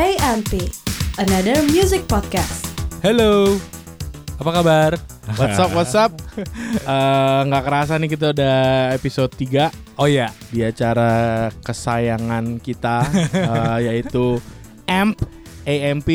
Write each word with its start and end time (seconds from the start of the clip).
AMP, 0.00 0.56
another 1.20 1.60
music 1.68 2.08
podcast. 2.08 2.64
Halo, 3.04 3.60
apa 4.40 4.48
kabar? 4.50 4.90
What's 5.36 5.60
up, 5.60 5.70
what's 5.76 5.92
up? 5.92 6.16
Eh, 6.80 7.40
Nggak 7.44 7.64
kerasa 7.68 8.00
nih 8.00 8.08
kita 8.08 8.32
udah 8.32 8.58
episode 8.96 9.28
3 9.36 10.00
Oh 10.00 10.08
iya, 10.08 10.32
di 10.48 10.64
acara 10.64 11.10
kesayangan 11.60 12.56
kita 12.64 13.04
eh, 13.36 13.78
yaitu 13.92 14.40
AMP 14.88 15.20
AMP 15.68 16.08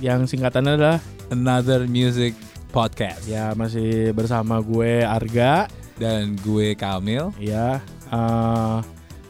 yang 0.00 0.24
singkatannya 0.24 0.80
adalah 0.80 0.98
another 1.28 1.84
music 1.84 2.32
podcast. 2.72 3.28
ya 3.28 3.52
masih 3.52 4.16
bersama 4.16 4.64
gue 4.64 5.04
Arga 5.04 5.68
Dan 6.00 6.32
gue 6.40 6.72
Kamil. 6.72 7.28
ya 7.36 7.76
eh, 8.08 8.76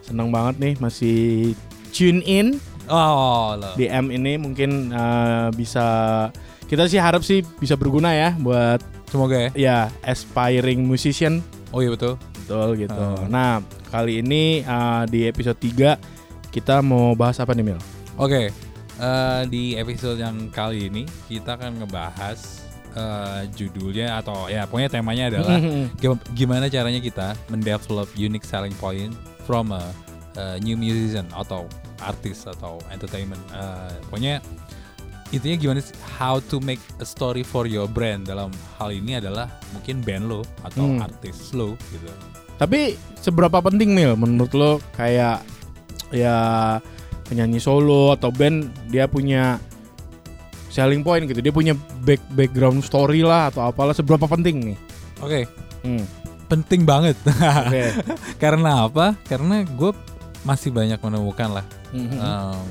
senang 0.07 0.31
banget 0.31 0.55
nih 0.63 0.75
masih 0.79 1.59
tune 1.91 2.23
in 2.23 2.63
Oh, 2.89 3.55
lo. 3.55 3.77
di 3.77 3.87
M 3.87 4.09
ini 4.09 4.37
mungkin 4.37 4.91
eh, 4.91 5.49
bisa 5.53 5.87
kita 6.67 6.85
sih 6.85 7.01
harap 7.01 7.25
sih 7.25 7.41
bisa 7.57 7.77
berguna 7.77 8.13
ya 8.13 8.37
buat 8.37 8.81
Semoga 9.09 9.49
ya. 9.49 9.51
ya 9.57 9.79
aspiring 10.05 10.85
musician 10.85 11.41
Oh 11.69 11.81
iya 11.81 11.93
betul. 11.93 12.17
Betul 12.45 12.81
gitu. 12.81 12.97
Hmm. 12.97 13.29
Nah, 13.29 13.61
kali 13.93 14.25
ini 14.25 14.65
uh, 14.65 15.05
di 15.05 15.29
episode 15.29 15.61
3 15.61 16.01
kita 16.49 16.81
mau 16.81 17.13
bahas 17.13 17.37
apa 17.41 17.53
nih 17.53 17.61
Mil? 17.61 17.81
Oke, 18.17 18.49
eh, 18.97 19.43
di 19.53 19.77
episode 19.77 20.17
yang 20.17 20.49
kali 20.49 20.89
ini 20.89 21.05
kita 21.29 21.61
akan 21.61 21.85
ngebahas 21.85 22.65
eh, 22.97 23.43
judulnya 23.53 24.17
atau 24.17 24.49
ya 24.49 24.65
pokoknya 24.65 24.91
temanya 24.91 25.25
adalah 25.29 25.61
gim- 26.01 26.25
gimana 26.33 26.73
caranya 26.73 26.99
kita 26.99 27.37
mendevelop 27.53 28.09
unique 28.17 28.49
selling 28.49 28.73
point 28.81 29.13
from 29.45 29.69
a, 29.71 29.85
a 30.39 30.63
new 30.63 30.79
musician 30.79 31.27
atau 31.35 31.67
artis 31.99 32.47
atau 32.47 32.79
entertainment. 32.89 33.43
Eh, 33.51 33.93
pokoknya 34.07 34.39
intinya 35.29 35.57
gimana 35.59 35.81
sih 35.83 35.93
how 36.17 36.39
to 36.41 36.57
make 36.59 36.81
a 37.03 37.07
story 37.07 37.43
for 37.43 37.67
your 37.67 37.85
brand 37.85 38.25
dalam 38.25 38.49
hal 38.79 38.89
ini 38.89 39.19
adalah 39.19 39.51
mungkin 39.75 40.01
band 40.01 40.25
lo 40.25 40.41
atau 40.63 40.87
Hmm. 40.87 41.03
artis 41.05 41.53
lo 41.53 41.75
gitu. 41.91 42.09
Tapi 42.57 42.95
seberapa 43.19 43.59
penting 43.61 43.93
Mil 43.93 44.15
menurut 44.15 44.55
lo 44.55 44.71
kayak 44.95 45.43
ya 46.09 46.37
penyanyi 47.29 47.61
solo 47.61 48.17
atau 48.17 48.33
band 48.33 48.73
dia 48.89 49.05
punya 49.05 49.61
selling 50.71 51.03
point 51.03 51.27
gitu. 51.27 51.41
Dia 51.41 51.53
punya 51.53 51.75
back 52.07 52.23
background 52.33 52.81
story 52.81 53.21
lah 53.21 53.53
atau 53.53 53.69
apalah 53.69 53.93
seberapa 53.93 54.25
penting 54.25 54.73
nih? 54.73 54.79
Oke, 55.21 55.45
Hmm. 55.85 56.03
penting 56.49 56.83
banget. 56.83 57.15
Oke. 57.29 57.85
Karena 58.43 58.89
apa? 58.89 59.13
Karena 59.29 59.61
gue 59.61 59.93
masih 60.43 60.71
banyak 60.71 60.99
menemukan 60.99 61.61
lah 61.61 61.67
Mhm. 61.91 62.19
um, 62.19 62.67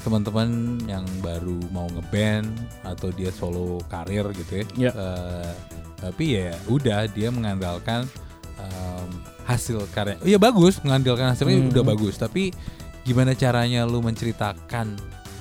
teman-teman 0.00 0.48
yang 0.84 1.04
baru 1.24 1.56
mau 1.72 1.88
ngeband 1.88 2.52
atau 2.84 3.08
dia 3.08 3.32
solo 3.32 3.80
karir 3.88 4.28
gitu 4.36 4.60
ya. 4.60 4.66
Ya. 4.76 4.92
Eh, 4.92 5.52
tapi 5.96 6.24
ya 6.36 6.52
udah 6.68 7.08
dia 7.08 7.32
mengandalkan 7.32 8.04
um, 8.60 9.08
hasil 9.48 9.80
karya. 9.96 10.20
Iya 10.20 10.36
bagus 10.36 10.76
mengandalkan 10.84 11.32
hasilnya 11.32 11.56
Hmm. 11.56 11.72
udah 11.72 11.84
bagus. 11.88 12.20
Tapi 12.20 12.52
gimana 13.00 13.32
caranya 13.32 13.88
lu 13.88 14.04
menceritakan 14.04 14.92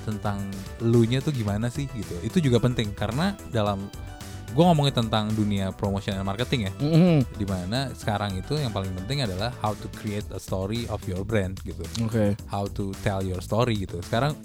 tentang 0.08 0.40
lu 0.80 1.04
nya 1.04 1.20
tuh 1.20 1.36
gimana 1.36 1.68
sih 1.68 1.92
gitu. 1.92 2.16
Itu 2.24 2.40
juga 2.40 2.64
penting 2.64 2.96
karena 2.96 3.36
dalam 3.52 3.92
gue 4.54 4.64
ngomongin 4.64 4.94
tentang 4.96 5.28
dunia 5.30 5.70
promotion 5.72 6.14
and 6.14 6.24
marketing 6.24 6.70
ya 6.70 6.72
Mhm. 6.78 7.26
di 7.34 7.44
mana 7.44 7.90
sekarang 7.92 8.34
itu 8.34 8.54
yang 8.54 8.70
paling 8.70 8.94
penting 8.96 9.22
adalah 9.22 9.50
how 9.58 9.74
to 9.74 9.90
create 9.92 10.26
a 10.30 10.38
story 10.38 10.86
of 10.88 11.02
your 11.04 11.22
brand 11.22 11.58
gitu 11.62 11.82
Oke. 12.00 12.38
how 12.46 12.66
to 12.68 12.94
tell 13.02 13.20
your 13.20 13.42
story 13.42 13.82
gitu 13.82 13.98
sekarang 14.02 14.38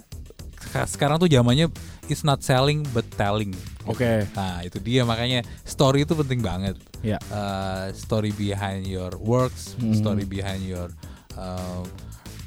seka- 0.59 0.89
sekarang 0.89 1.17
tuh 1.17 1.29
zamannya 1.29 1.69
it's 2.07 2.23
not 2.23 2.41
selling 2.41 2.83
but 2.91 3.05
telling 3.15 3.53
Oke. 3.85 4.25
nah 4.33 4.61
itu 4.61 4.77
dia 4.79 5.05
makanya 5.05 5.45
story 5.63 6.03
itu 6.03 6.13
penting 6.15 6.41
banget 6.41 6.75
Ya. 6.99 7.15
Uh, 7.31 7.95
story 7.95 8.35
behind 8.35 8.83
your 8.83 9.15
works 9.17 9.77
Hmm. 9.77 9.95
story 9.95 10.25
behind 10.25 10.65
your 10.65 10.91
uh, 11.35 11.87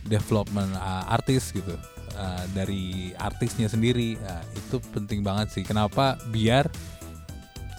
development 0.04 0.74
uh, 0.76 1.06
artis 1.08 1.52
gitu 1.52 1.78
Uh, 2.12 2.44
dari 2.52 3.16
artisnya 3.16 3.66
sendiri 3.66 4.20
Nah, 4.20 4.44
itu 4.52 4.84
penting 4.92 5.24
banget 5.24 5.48
sih 5.50 5.64
kenapa 5.64 6.20
biar 6.28 6.68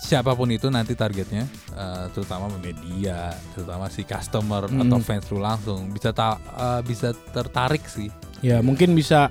siapa 0.03 0.35
pun 0.35 0.51
itu 0.51 0.67
nanti 0.67 0.93
targetnya 0.93 1.47
uh, 1.73 2.11
terutama 2.11 2.51
media 2.59 3.31
terutama 3.55 3.87
si 3.87 4.03
customer 4.03 4.67
Hmm. 4.67 4.83
atau 4.83 4.99
fans 4.99 5.31
lu 5.31 5.39
langsung 5.39 5.87
bisa 5.89 6.11
ta- 6.11 6.43
uh, 6.53 6.83
bisa 6.83 7.15
tertarik 7.31 7.87
sih 7.87 8.11
Ya 8.43 8.59
mungkin 8.59 8.93
bisa 8.93 9.31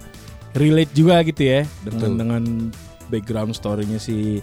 relate 0.56 0.96
juga 0.96 1.20
gitu 1.22 1.44
ya 1.44 1.68
Betul. 1.84 2.16
dengan 2.16 2.16
dengan 2.16 2.44
background 3.08 3.52
story-nya 3.52 4.00
si 4.00 4.40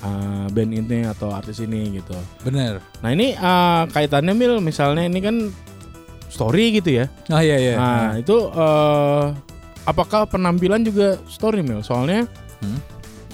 uh, 0.00 0.46
band 0.48 0.70
ini 0.72 1.02
atau 1.04 1.34
artis 1.34 1.58
ini 1.58 1.98
gitu. 1.98 2.14
bener 2.40 2.78
Nah 3.00 3.10
ini 3.10 3.34
uh, 3.34 3.90
kaitannya 3.90 4.30
Mil 4.30 4.62
misalnya 4.62 5.02
ini 5.02 5.18
kan 5.18 5.50
story 6.30 6.78
gitu 6.78 7.02
ya. 7.02 7.10
oh 7.28 7.42
iya 7.42 7.58
iya 7.58 7.74
Nah 7.74 8.14
itu 8.14 8.36
uh, 8.46 9.34
apakah 9.82 10.26
penampilan 10.26 10.82
juga 10.82 11.18
story 11.26 11.60
Mil? 11.60 11.82
Soalnya 11.82 12.30
Hmm. 12.62 12.78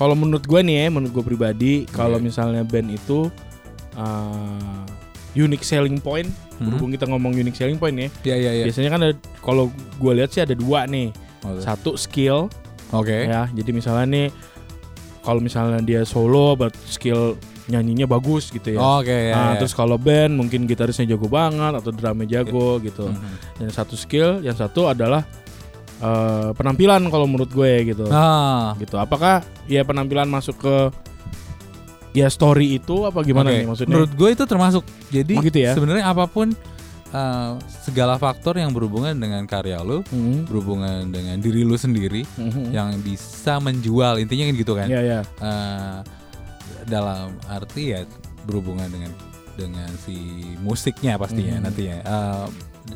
Kalau 0.01 0.17
menurut 0.17 0.41
gue 0.43 0.61
nih 0.61 0.77
ya, 0.79 0.87
menurut 0.89 1.13
gue 1.13 1.25
pribadi 1.27 1.73
kalau 1.87 2.17
Iya. 2.17 2.25
misalnya 2.25 2.63
band 2.65 2.89
itu 2.89 3.29
uh, 3.95 4.81
unique 5.33 5.63
selling 5.63 6.01
point, 6.01 6.27
Hmm. 6.57 6.67
berhubung 6.67 6.91
kita 6.91 7.05
ngomong 7.05 7.33
unique 7.33 7.55
selling 7.55 7.77
point 7.77 7.95
ya, 7.95 8.09
iya 8.25 8.37
iya 8.39 8.51
iya 8.55 8.65
biasanya 8.65 8.91
kan 8.91 9.01
kalau 9.39 9.69
gue 9.97 10.13
lihat 10.15 10.31
sih 10.31 10.41
ada 10.41 10.53
dua 10.53 10.85
nih. 10.85 11.13
Oh, 11.41 11.57
Satu 11.57 11.97
skill 11.97 12.53
oke 12.91 13.17
ya 13.25 13.49
jadi 13.49 13.71
misalnya 13.71 14.05
nih 14.05 14.27
kalau 15.21 15.41
misalnya 15.41 15.81
dia 15.81 16.05
solo 16.05 16.53
but 16.53 16.77
skill 16.85 17.33
nyanyinya 17.65 18.05
bagus 18.05 18.51
gitu 18.51 18.75
ya 18.75 18.81
oke 18.81 19.09
ya, 19.09 19.33
Nah, 19.33 19.49
ya. 19.55 19.57
terus 19.57 19.73
kalau 19.73 19.97
band 19.97 20.37
mungkin 20.37 20.67
gitarisnya 20.67 21.09
jago 21.09 21.33
banget 21.33 21.73
atau 21.73 21.89
drumnya 21.91 22.29
jago 22.29 22.77
gitu 22.81 23.09
Mhm. 23.09 23.63
yang 23.63 23.73
satu 23.73 23.97
skill 23.97 24.43
yang 24.43 24.53
satu 24.53 24.85
adalah 24.85 25.25
eh, 26.01 26.49
penampilan 26.53 27.05
kalau 27.07 27.25
menurut 27.25 27.49
gue 27.49 27.73
gitu 27.87 28.05
ah 28.09 28.73
gitu 28.77 28.97
apakah 28.97 29.41
ya 29.67 29.85
penampilan 29.85 30.27
masuk 30.27 30.57
ke 30.57 30.77
ya 32.11 32.27
story 32.27 32.75
itu 32.75 33.07
apa 33.07 33.23
gimana 33.23 33.51
Oke, 33.51 33.57
nih 33.57 33.67
maksudnya 33.67 33.93
Menurut 33.93 34.13
gue 34.13 34.29
itu 34.33 34.45
termasuk. 34.45 34.83
Jadi 35.09 35.35
Oh, 35.39 35.43
gitu 35.43 35.59
ya? 35.61 35.73
sebenarnya 35.79 36.05
apa 36.05 36.27
pun 36.27 36.51
uh, 37.11 37.55
segala 37.81 38.19
faktor 38.19 38.59
yang 38.59 38.75
berhubungan 38.75 39.15
dengan 39.15 39.47
karya 39.47 39.79
lu, 39.79 40.03
Mhm, 40.11 40.51
berhubungan 40.51 41.07
dengan 41.07 41.39
diri 41.39 41.63
lu 41.63 41.79
sendiri 41.79 42.27
mhm. 42.35 42.75
yang 42.75 42.99
bisa 42.99 43.63
menjual. 43.63 44.19
Intinya 44.19 44.45
kan 44.45 44.55
gitu 44.59 44.73
kan. 44.75 44.87
ya 44.91 45.01
ya 45.01 45.21
Uh, 45.39 46.03
dalam 46.83 47.31
arti 47.47 47.95
ya 47.95 48.03
berhubungan 48.43 48.91
dengan 48.91 49.15
dengan 49.55 49.91
si 50.01 50.17
musiknya 50.59 51.15
pastinya 51.15 51.59
Mhm. 51.59 51.63
nantinya. 51.63 51.97
Uh, 52.03 52.47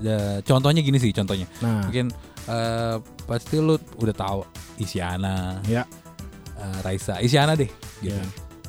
da- 0.01 0.43
contohnya 0.43 0.83
gini 0.83 0.99
sih 0.99 1.15
contohnya. 1.15 1.47
nah 1.61 1.87
Mungkin 1.87 2.11
uh, 2.49 2.97
pasti 3.25 3.56
lu 3.60 3.77
udah 3.99 4.15
tahu 4.15 4.41
Isyana, 4.81 5.62
ya. 5.69 5.87
Uh, 6.59 6.78
Raisa, 6.82 7.19
Isyana 7.21 7.55
deh 7.55 7.69
gitu. 8.03 8.15
ya. 8.15 8.25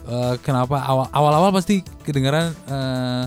Eh, 0.06 0.36
kenapa? 0.46 0.86
Awal 0.86 1.10
awal-awal 1.10 1.50
pasti 1.50 1.82
kedengeran 2.06 2.54
eh, 2.70 3.26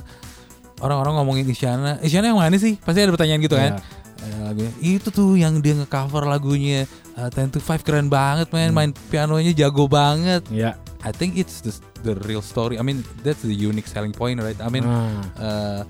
orang-orang 0.79 1.19
ngomongin 1.19 1.47
Isyana. 1.51 1.99
Isyana 1.99 2.31
yang 2.31 2.39
mana 2.39 2.55
sih? 2.55 2.79
Pasti 2.79 3.03
ada 3.03 3.11
pertanyaan 3.11 3.43
gitu 3.43 3.59
kan? 3.59 3.73
Ya. 3.75 3.83
Eh, 4.19 4.39
lagunya, 4.47 4.73
itu 4.79 5.09
tuh 5.11 5.35
yang 5.35 5.59
dia 5.59 5.75
ngecover 5.75 6.23
lagunya 6.31 6.87
eh, 7.19 7.29
Ten 7.35 7.51
to 7.51 7.59
Five 7.59 7.83
keren 7.83 8.07
banget 8.07 8.55
man. 8.55 8.71
Hmm. 8.71 8.79
main 8.79 8.91
pianonya 9.11 9.51
jago 9.59 9.91
banget. 9.91 10.47
Ya. 10.55 10.79
I 11.03 11.11
think 11.11 11.35
it's 11.35 11.67
the, 11.67 11.75
the 12.07 12.15
real 12.31 12.43
story. 12.47 12.79
I 12.79 12.87
mean 12.87 13.03
that's 13.27 13.43
the 13.43 13.55
unique 13.55 13.91
selling 13.91 14.15
point 14.15 14.39
right? 14.39 14.59
I 14.63 14.71
mean 14.71 14.87
Nah, 14.87 15.19
eh, 15.35 15.83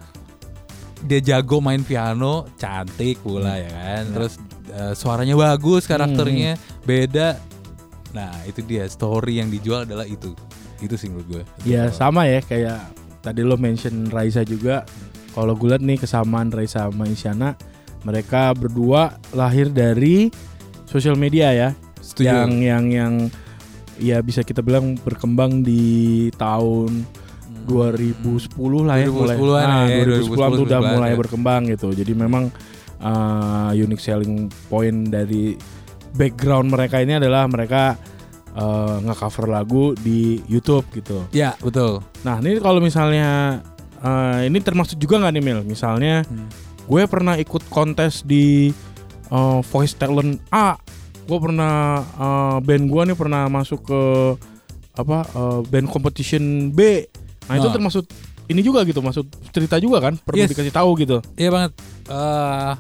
dia 1.05 1.21
jago 1.21 1.61
main 1.61 1.85
piano 1.85 2.49
cantik 2.57 3.21
pula 3.21 3.61
ya 3.61 3.69
kan? 3.69 4.03
Ya. 4.09 4.13
terus 4.17 4.41
eh, 4.69 4.93
suaranya 4.93 5.35
bagus 5.35 5.85
karakternya 5.85 6.55
beda 6.83 7.37
nah 8.09 8.33
itu 8.45 8.61
dia 8.63 8.85
story 8.85 9.37
yang 9.37 9.49
dijual 9.49 9.85
adalah 9.85 10.05
itu 10.05 10.33
itu 10.79 10.95
sih 10.95 11.09
menurut 11.09 11.29
gue 11.29 11.43
Ya 11.65 11.87
Itu. 11.87 11.99
sama 11.99 12.25
ya 12.25 12.39
kayak 12.39 12.81
tadi 13.19 13.43
lo 13.43 13.59
mention 13.59 14.07
Raisa 14.09 14.41
juga. 14.41 14.87
Kalau 15.35 15.53
gue 15.53 15.69
liat 15.69 15.83
nih 15.83 15.99
kesamaan 15.99 16.49
Raisa 16.49 16.87
sama 16.87 17.05
Isyana, 17.05 17.59
mereka 18.01 18.55
berdua 18.55 19.19
lahir 19.31 19.69
dari 19.69 20.31
sosial 20.85 21.15
media 21.15 21.51
ya. 21.51 21.69
Setuju. 21.99 22.27
Yang 22.27 22.51
yang 22.63 22.85
yang 22.89 23.15
ya 23.99 24.23
bisa 24.23 24.41
kita 24.41 24.63
bilang 24.63 24.95
berkembang 24.97 25.61
di 25.61 26.31
tahun 26.35 27.03
2010 27.67 28.55
lah 28.87 28.97
ya 28.97 29.07
2010-an 29.11 29.67
Nah, 29.67 29.85
ya, 29.85 30.03
2010 30.07 30.57
tuh 30.57 30.65
udah 30.65 30.81
2011 30.81 30.95
mulai 30.95 31.11
ya. 31.11 31.17
berkembang 31.19 31.61
gitu. 31.69 31.89
Jadi 31.93 32.13
memang 32.15 32.45
uh, 33.01 33.71
unique 33.73 34.01
selling 34.01 34.47
point 34.69 35.09
dari 35.09 35.55
background 36.15 36.73
mereka 36.73 36.99
ini 36.99 37.19
adalah 37.19 37.45
mereka 37.47 37.95
uh, 38.57 38.99
nge-cover 39.05 39.47
lagu 39.47 39.93
di 39.99 40.41
YouTube 40.47 40.87
gitu. 40.95 41.27
Ya 41.31 41.55
betul. 41.61 42.01
Nah 42.25 42.41
ini 42.41 42.59
kalau 42.59 42.81
misalnya 42.81 43.61
uh, 44.01 44.41
ini 44.43 44.59
termasuk 44.59 44.97
juga 44.97 45.21
nggak 45.21 45.33
nih 45.37 45.45
Mil? 45.45 45.61
Misalnya 45.65 46.23
Hmm. 46.27 46.49
gue 46.89 47.03
pernah 47.05 47.37
ikut 47.37 47.69
kontes 47.69 48.25
di 48.25 48.73
uh, 49.29 49.61
Voice 49.61 49.93
Talent 49.93 50.41
A 50.49 50.81
gue 51.29 51.37
pernah 51.37 52.01
eh, 52.01 52.57
band 52.65 52.89
gue 52.89 53.03
nih 53.13 53.13
pernah 53.13 53.53
masuk 53.53 53.85
ke 53.85 54.03
apa 54.97 55.29
eh, 55.29 55.61
band 55.69 55.93
competition 55.93 56.73
B. 56.73 57.05
Nah 57.53 57.61
itu 57.61 57.69
Ah. 57.69 57.75
termasuk 57.77 58.09
ini 58.49 58.61
juga 58.61 58.81
gitu, 58.83 58.99
masuk 58.99 59.25
cerita 59.49 59.77
juga 59.77 60.01
kan, 60.01 60.17
perlu 60.17 60.41
Yes. 60.41 60.51
dikasih 60.51 60.73
tahu 60.73 60.91
gitu. 60.97 61.21
Iya 61.35 61.49
banget. 61.49 61.73
Eh 62.07 62.73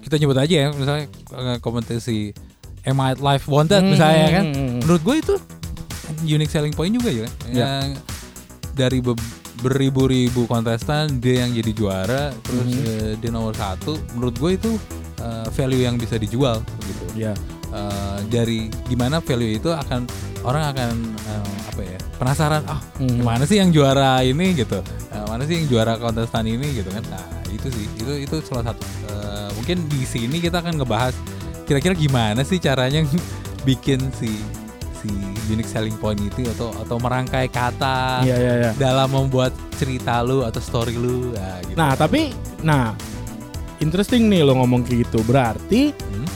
kita 0.00 0.20
nyebut 0.20 0.36
aja 0.36 0.54
ya, 0.54 0.68
misalnya 0.70 1.04
eh, 1.32 1.58
kompetisi 1.58 2.36
Am 2.84 3.00
I 3.00 3.16
Life 3.16 3.48
Wanted 3.48 3.80
misalnya 3.82 4.28
kan. 4.30 4.44
Hmm. 4.46 4.78
Menurut 4.84 5.02
gue 5.02 5.16
itu 5.18 5.34
unique 6.22 6.52
selling 6.52 6.72
point 6.72 6.92
juga 6.92 7.08
ya. 7.08 7.24
Ya. 7.48 7.64
Yang 7.80 8.04
dari 8.74 9.00
be- 9.00 9.16
beribu-ribu 9.56 10.44
kontestan 10.44 11.16
dia 11.18 11.46
yang 11.46 11.56
jadi 11.56 11.72
juara, 11.72 12.22
terus 12.44 12.68
Mhm. 12.68 12.84
eh, 12.84 13.12
dia 13.16 13.30
nomor 13.32 13.56
satu. 13.56 13.96
Menurut 14.12 14.36
gue 14.36 14.50
itu 14.54 14.70
eh, 15.16 15.46
value 15.56 15.80
yang 15.80 15.96
bisa 15.96 16.20
dijual 16.20 16.60
gitu. 16.84 17.04
Ya. 17.16 17.32
Eh, 17.74 18.18
dari 18.30 18.70
gimana 18.86 19.18
value 19.18 19.58
itu 19.58 19.66
akan 19.66 20.06
orang 20.46 20.70
akan 20.70 20.90
eh, 21.18 21.54
apa 21.66 21.82
ya 21.82 21.98
penasaran 22.14 22.62
ah 22.64 22.78
Hmm. 22.94 23.18
gimana 23.18 23.42
sih 23.42 23.58
yang 23.58 23.74
juara 23.74 24.22
ini 24.22 24.54
gitu 24.54 24.78
Eh, 25.10 25.24
mana 25.26 25.42
sih 25.42 25.58
yang 25.58 25.66
juara 25.66 25.98
kontestan 25.98 26.46
ini 26.46 26.70
gitu 26.72 26.86
kan 26.86 27.02
nah 27.10 27.26
itu 27.50 27.66
sih 27.66 27.90
itu 27.98 28.12
itu 28.22 28.36
salah 28.46 28.70
satu 28.70 28.78
eh, 29.10 29.48
mungkin 29.54 29.90
di 29.90 30.06
sini 30.06 30.38
kita 30.38 30.62
akan 30.62 30.78
ngebahas 30.78 31.18
kira-kira 31.66 31.98
gimana 31.98 32.46
sih 32.46 32.62
caranya 32.62 33.02
bikin 33.68 33.98
si 34.14 34.30
si 34.94 35.10
unique 35.50 35.66
selling 35.66 35.98
point 35.98 36.16
itu 36.16 36.46
atau 36.54 36.70
atau 36.78 36.96
merangkai 36.96 37.50
kata 37.50 38.22
Iya 38.22 38.36
iya 38.38 38.52
iya. 38.56 38.70
dalam 38.78 39.10
membuat 39.10 39.50
cerita 39.74 40.22
lu 40.22 40.46
atau 40.46 40.62
story 40.62 40.94
lu 40.94 41.34
nah, 41.34 41.58
gitu. 41.60 41.74
Nah 41.74 41.90
tapi, 41.92 42.30
nah 42.62 42.94
interesting 43.78 44.30
nih 44.30 44.40
lo 44.40 44.54
ngomong 44.54 44.86
kayak 44.86 45.10
gitu. 45.10 45.26
Berarti 45.26 45.90
Hmm? 45.90 46.28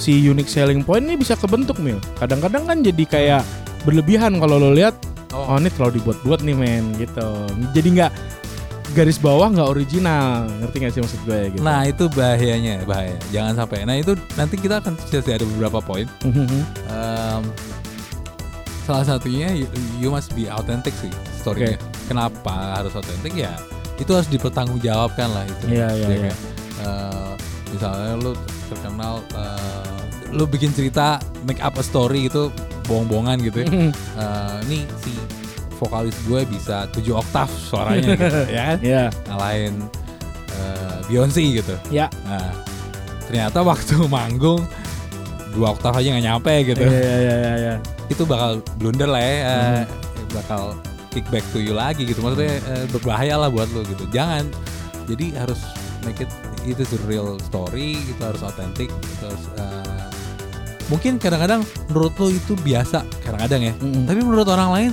Si 0.00 0.16
unique 0.16 0.48
selling 0.48 0.80
point 0.80 1.04
ini 1.04 1.20
bisa 1.20 1.36
kebentuk 1.36 1.76
mil. 1.76 2.00
Kadang-kadang 2.16 2.64
kan 2.64 2.80
jadi 2.80 3.04
kayak 3.04 3.42
berlebihan 3.84 4.40
kalau 4.40 4.56
lo 4.56 4.72
lihat, 4.72 4.96
oh 5.36 5.60
ini 5.60 5.68
terlalu 5.68 6.00
dibuat-buat 6.00 6.40
nih 6.40 6.56
men 6.56 6.96
gitu. 6.96 7.28
Jadi 7.76 7.88
nggak 8.00 8.12
garis 8.96 9.20
bawah 9.20 9.52
nggak 9.52 9.68
original. 9.68 10.48
Ngerti 10.64 10.76
gak 10.80 10.92
sih 10.96 11.00
maksud 11.04 11.20
gue 11.28 11.40
gitu? 11.54 11.62
Nah 11.62 11.84
itu 11.84 12.08
bahayanya 12.10 12.82
bahaya 12.88 13.14
jangan 13.30 13.54
sampai 13.60 13.84
nah 13.84 13.94
itu 13.94 14.16
nanti 14.34 14.56
kita 14.56 14.80
akan 14.80 14.96
kasih 15.12 15.20
ada 15.36 15.44
beberapa 15.44 15.78
poin. 15.84 16.08
Em, 16.24 17.42
salah 18.88 19.04
satunya 19.06 19.52
you, 19.54 19.68
you 20.00 20.08
must 20.10 20.32
be 20.34 20.50
authentic 20.50 20.96
sih 20.98 21.12
storynya. 21.38 21.78
Kenapa 22.10 22.80
harus 22.82 22.96
authentic 22.96 23.36
ya? 23.38 23.54
Itu 24.00 24.16
harus 24.16 24.26
dipertanggungjawabkan 24.32 25.28
lah 25.30 25.44
itu. 25.46 25.64
Iya, 25.76 25.88
iya, 25.94 26.06
Ya 26.08 26.16
iya. 26.16 26.20
kan? 26.26 26.36
Eh, 26.80 27.32
misalnya 27.70 28.14
lu 28.16 28.32
terkenal, 28.66 29.22
eh, 29.32 29.98
lu 30.30 30.44
bikin 30.44 30.70
cerita 30.70 31.16
make 31.42 31.58
up 31.58 31.74
a 31.74 31.82
story 31.82 32.26
itu 32.26 32.50
bohong-bohongan 32.84 33.38
gitu. 33.40 33.62
ya. 33.62 33.68
Mhm. 33.68 33.90
Eh, 34.16 34.56
nih 34.66 34.82
si 34.98 35.12
vokalis 35.76 36.14
gue 36.24 36.44
bisa 36.44 36.84
7 36.90 37.16
oktav 37.16 37.48
suaranya 37.48 38.12
gitu, 38.12 38.40
ya 38.56 38.62
kan? 38.66 38.78
Iya. 38.80 39.04
Ngalahin 39.26 39.74
eh, 40.50 40.96
Beyonce 41.06 41.40
gitu. 41.40 41.74
Ya. 41.88 42.06
Nah, 42.24 42.50
ternyata 43.24 43.62
waktu 43.62 43.94
manggung 44.10 44.62
dua 45.50 45.74
oktav 45.74 45.94
aja 45.94 46.14
nggak 46.14 46.22
nyampe 46.24 46.54
gitu 46.62 46.78
Iya 46.78 46.94
iya 46.94 47.16
iya 47.18 47.34
iya, 47.34 47.52
iya. 47.58 47.74
itu 48.06 48.22
bakal 48.22 48.62
blunder 48.78 49.10
lah 49.10 49.18
ya 49.18 49.34
eh, 49.34 49.42
Hmm. 49.42 49.86
bakal 50.30 50.62
kick 51.10 51.26
back 51.26 51.42
to 51.50 51.58
you 51.58 51.74
lagi 51.74 52.06
gitu 52.06 52.22
maksudnya 52.22 52.54
eh, 52.70 52.86
berbahaya 52.86 53.34
lah 53.34 53.50
buat 53.50 53.66
lo 53.74 53.82
gitu 53.82 54.06
jangan 54.14 54.46
jadi 55.10 55.42
harus 55.42 55.58
make 56.06 56.22
it 56.22 56.30
itu 56.62 56.82
the 56.82 56.98
real 57.04 57.38
story 57.40 57.96
itu 57.96 58.20
harus 58.20 58.40
authentic 58.40 58.88
terus 59.16 59.42
eh, 59.56 60.04
mungkin 60.86 61.16
kadang-kadang 61.16 61.62
menurut 61.88 62.12
lo 62.14 62.26
itu 62.28 62.52
biasa 62.56 63.06
kadang-kadang 63.22 63.70
ya 63.70 63.72
Mhm. 63.78 64.04
tapi 64.04 64.20
menurut 64.20 64.48
orang 64.48 64.70
lain 64.70 64.90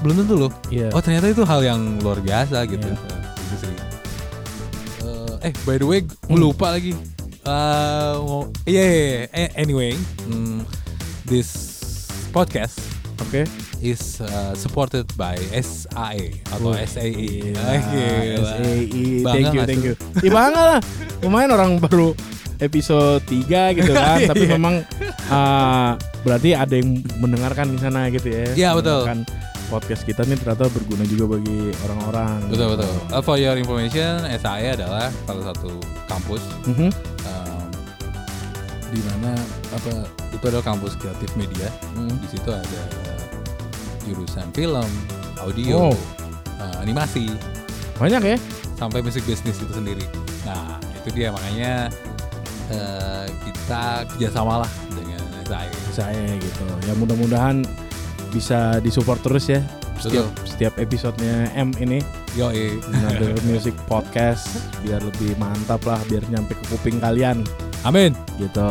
belum 0.00 0.22
tentu 0.22 0.34
loh 0.36 0.52
Iya. 0.68 0.90
oh 0.90 0.98
ternyata 0.98 1.26
itu 1.28 1.42
hal 1.42 1.60
yang 1.60 1.80
luar 1.98 2.18
biasa 2.18 2.62
gitu 2.64 2.86
Iya. 2.86 2.96
Eh, 2.96 3.22
itu 3.42 3.56
sih 3.58 3.74
Eh, 5.02 5.50
eh 5.50 5.52
by 5.64 5.76
the 5.76 5.86
way 5.86 6.00
gue 6.02 6.14
Hmm. 6.30 6.38
lupa 6.40 6.72
lagi 6.72 6.94
iya 8.64 8.82
iya, 8.82 8.86
iya. 8.86 9.22
Eh, 9.34 9.48
anyway 9.58 9.92
hmm, 10.24 10.62
this 11.26 11.50
podcast 12.30 12.78
Oke. 13.20 13.46
Is 13.82 14.22
uh, 14.22 14.54
supported 14.54 15.04
by 15.18 15.34
SAE 15.52 16.38
atau 16.48 16.70
Wah, 16.74 16.78
SAE. 16.86 17.50
Ah, 17.58 17.76
gila. 17.82 18.50
SAE. 18.54 19.04
Bangga 19.20 19.34
Thank 19.34 19.50
you, 19.52 19.62
thank 19.66 19.82
you. 19.82 19.94
Ya 20.22 20.30
bangga 20.30 20.62
lah. 20.62 20.80
Lumayan 21.20 21.50
orang 21.50 21.70
baru 21.76 22.14
episode 22.56 23.26
3 23.26 23.74
gitu 23.74 23.90
kan, 23.90 24.22
tapi 24.30 24.46
Iya. 24.46 24.54
memang 24.54 24.86
uh, 25.28 25.98
berarti 26.22 26.54
ada 26.54 26.70
yang 26.72 27.02
mendengarkan 27.18 27.74
di 27.74 27.78
sana 27.78 28.06
gitu 28.08 28.30
ya. 28.30 28.46
Iya, 28.54 28.70
betul. 28.72 29.02
Kan 29.02 29.18
podcast 29.66 30.04
kita 30.04 30.22
nih 30.22 30.36
ternyata 30.36 30.68
berguna 30.68 31.02
juga 31.02 31.34
bagi 31.34 31.72
orang-orang. 31.82 32.38
Betul 32.46 32.76
betul. 32.76 32.92
Uh, 33.08 33.18
for 33.18 33.34
your 33.34 33.56
information, 33.56 34.22
SAE 34.30 34.78
adalah 34.78 35.10
salah 35.24 35.50
satu 35.50 35.74
kampus 36.06 36.42
Mhm. 36.68 36.88
um, 37.26 37.68
di 38.92 39.00
mana 39.00 39.32
apa 39.72 40.04
itu 40.30 40.44
adalah 40.44 40.62
kampus 40.62 40.92
kreatif 40.94 41.32
media. 41.34 41.66
Mhm. 41.96 42.14
Di 42.20 42.28
situ 42.30 42.50
ada 42.52 42.82
jurusan 44.04 44.46
film, 44.52 44.88
audio, 45.38 45.90
Oh. 45.90 45.96
uh, 46.58 46.76
animasi, 46.78 47.30
Banyak 47.96 48.22
ya? 48.24 48.38
sampai 48.74 48.98
musik 49.00 49.22
bisnis 49.22 49.58
itu 49.58 49.70
sendiri. 49.70 50.02
Nah 50.42 50.76
itu 50.98 51.08
dia 51.14 51.30
makanya 51.30 51.86
uh, 52.70 53.26
kita 53.46 53.82
kerjasama 54.10 54.66
lah 54.66 54.70
dengan 54.90 55.22
SAE. 55.46 55.70
Saya 55.94 56.34
gitu. 56.34 56.64
Ya 56.82 56.92
mudah-mudahan 56.94 57.62
bisa 58.30 58.80
disupport 58.80 59.20
terus 59.22 59.46
ya. 59.46 59.62
Setiap 60.02 60.26
setiap 60.42 60.74
episodenya 60.82 61.46
M 61.54 61.70
ini 61.78 62.02
Yo 62.34 62.50
Another 62.90 63.38
Music 63.46 63.70
Podcast 63.86 64.50
biar 64.82 64.98
lebih 64.98 65.38
mantap 65.38 65.78
lah 65.86 66.02
biar 66.10 66.26
nyampe 66.26 66.58
ke 66.58 66.64
kuping 66.74 66.98
kalian 66.98 67.46
Amin. 67.86 68.10
gitu. 68.34 68.66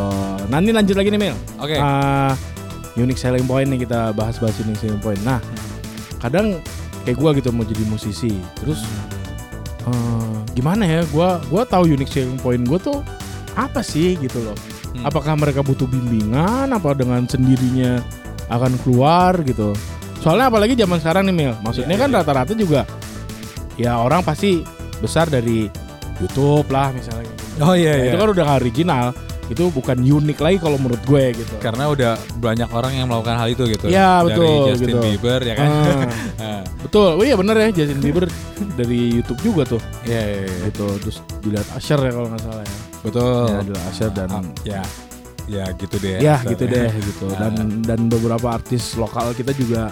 Nanti 0.52 0.76
lanjut 0.76 0.96
lagi 1.00 1.08
nih 1.08 1.22
Mil. 1.22 1.36
Oke. 1.56 1.80
Ah, 1.80 2.36
unique 2.96 3.18
selling 3.18 3.46
point 3.46 3.68
nih 3.68 3.84
kita 3.84 4.12
bahas-bahas 4.12 4.56
unique 4.60 4.80
selling 4.80 5.00
point. 5.00 5.20
Nah, 5.22 5.40
kadang 6.20 6.60
kayak 7.04 7.18
gua 7.18 7.32
gitu 7.32 7.50
mau 7.50 7.64
jadi 7.64 7.84
musisi. 7.86 8.34
Terus 8.60 8.84
eh, 9.84 10.34
gimana 10.54 10.84
ya? 10.84 11.02
Gua 11.10 11.40
gua 11.48 11.64
tahu 11.64 11.88
unique 11.88 12.12
selling 12.12 12.38
point 12.38 12.62
gua 12.64 12.78
tuh 12.78 13.00
apa 13.54 13.82
sih 13.82 14.16
gitu 14.18 14.40
loh. 14.42 14.56
Hmm. 14.92 15.08
Apakah 15.08 15.36
mereka 15.36 15.64
butuh 15.64 15.88
bimbingan 15.88 16.68
apa 16.68 16.92
dengan 16.92 17.24
sendirinya 17.24 18.00
akan 18.52 18.76
keluar 18.84 19.40
gitu. 19.44 19.72
Soalnya 20.20 20.52
apalagi 20.52 20.76
zaman 20.76 21.00
sekarang 21.00 21.24
nih 21.26 21.36
Mil. 21.36 21.54
Maksudnya 21.64 21.96
Iya, 21.96 22.02
kan 22.04 22.10
iya. 22.12 22.18
rata-rata 22.22 22.54
juga 22.54 22.82
ya 23.80 23.98
orang 23.98 24.22
pasti 24.22 24.62
besar 25.02 25.32
dari 25.32 25.66
YouTube 26.20 26.68
lah 26.70 26.92
misalnya. 26.94 27.26
gitu. 27.26 27.44
Oh 27.64 27.74
iya 27.74 27.96
Nah, 27.96 28.04
iya. 28.04 28.12
Itu 28.14 28.18
kan 28.20 28.30
udah 28.30 28.48
original. 28.60 29.06
Itu 29.52 29.68
bukan 29.68 30.00
unik 30.00 30.40
lagi 30.40 30.58
kalau 30.64 30.80
menurut 30.80 31.04
gue 31.04 31.36
gitu. 31.36 31.54
Karena 31.60 31.92
udah 31.92 32.16
banyak 32.40 32.72
orang 32.72 32.96
yang 32.96 33.12
melakukan 33.12 33.36
hal 33.36 33.52
itu 33.52 33.68
gitu. 33.68 33.92
Dari 33.92 34.32
betul, 34.32 34.72
Justin 34.72 34.88
gitu. 34.96 35.00
Bieber 35.04 35.40
ya 35.44 35.56
kan. 35.60 35.70
Ah, 36.42 36.64
betul. 36.82 37.20
Oh 37.20 37.26
iya 37.28 37.36
bener 37.38 37.54
ya 37.60 37.70
Justin 37.70 38.00
Bieber 38.00 38.26
dari 38.80 39.20
YouTube 39.20 39.40
juga 39.44 39.78
tuh. 39.78 39.82
Iya 40.08 40.22
iya 40.24 40.40
iya. 40.48 40.58
Gitu. 40.72 40.86
Terus 41.04 41.18
dilihat 41.44 41.68
Asher 41.76 42.00
ya 42.00 42.12
kalau 42.16 42.28
nggak 42.32 42.42
salah 42.42 42.64
ya. 42.64 42.78
Betul. 43.04 43.46
Ya, 43.52 43.58
adalah 43.62 43.84
Asher 43.92 44.10
dan 44.16 44.30
Ah, 44.32 44.44
ya. 44.64 44.82
Ya 45.52 45.66
gitu 45.76 45.96
deh. 46.00 46.18
ya 46.24 46.40
gitu 46.48 46.64
deh 46.64 46.90
gitu. 47.12 47.28
Dan 47.36 47.84
dan 47.84 48.00
beberapa 48.08 48.56
artis 48.56 48.96
lokal 48.96 49.36
kita 49.36 49.52
juga 49.52 49.92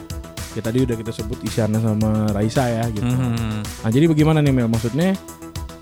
ya 0.55 0.61
tadi 0.65 0.81
udah 0.81 0.95
kita 0.97 1.11
sebut 1.11 1.37
Isyana 1.43 1.77
sama 1.83 2.31
Raisa 2.31 2.63
ya 2.65 2.87
gitu. 2.89 3.05
Mhm. 3.05 3.61
Nah 3.85 3.89
jadi 3.91 4.05
bagaimana 4.07 4.39
nih 4.39 4.53
Mel? 4.55 4.71
Maksudnya 4.71 5.13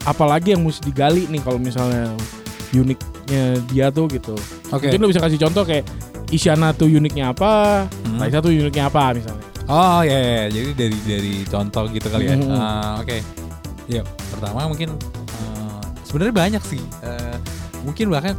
apalagi 0.03 0.55
yang 0.55 0.63
mesti 0.65 0.81
digali 0.83 1.27
nih 1.29 1.39
kalau 1.43 1.59
misalnya 1.61 2.11
uniknya 2.73 3.43
dia 3.67 3.87
tuh 3.87 4.07
gitu. 4.07 4.35
Oke. 4.69 4.87
Mungkin 4.87 4.99
lo 4.99 5.07
bisa 5.07 5.21
kasih 5.21 5.39
contoh 5.39 5.63
kayak 5.63 5.85
Isyana 6.27 6.75
tuh 6.75 6.91
uniknya 6.91 7.31
apa, 7.31 7.85
Hmm. 8.03 8.19
Raisa 8.19 8.43
tuh 8.43 8.51
uniknya 8.51 8.91
apa 8.91 9.15
misalnya. 9.15 9.45
Oh 9.67 9.99
iya, 9.99 10.19
iya. 10.19 10.43
jadi 10.51 10.69
dari 10.75 10.97
dari 11.03 11.33
contoh 11.43 11.87
gitu 11.87 12.07
kali 12.07 12.27
ya. 12.27 12.35
Mhm. 12.35 12.51
Ah, 12.51 12.99
Oke. 12.99 13.19
Ya 13.87 14.03
pertama 14.31 14.67
mungkin 14.67 14.91
eh, 15.31 15.79
sebenarnya 16.03 16.35
banyak 16.35 16.63
sih. 16.63 16.79
Eh, 17.03 17.35
mungkin 17.83 18.11
bahkan 18.11 18.35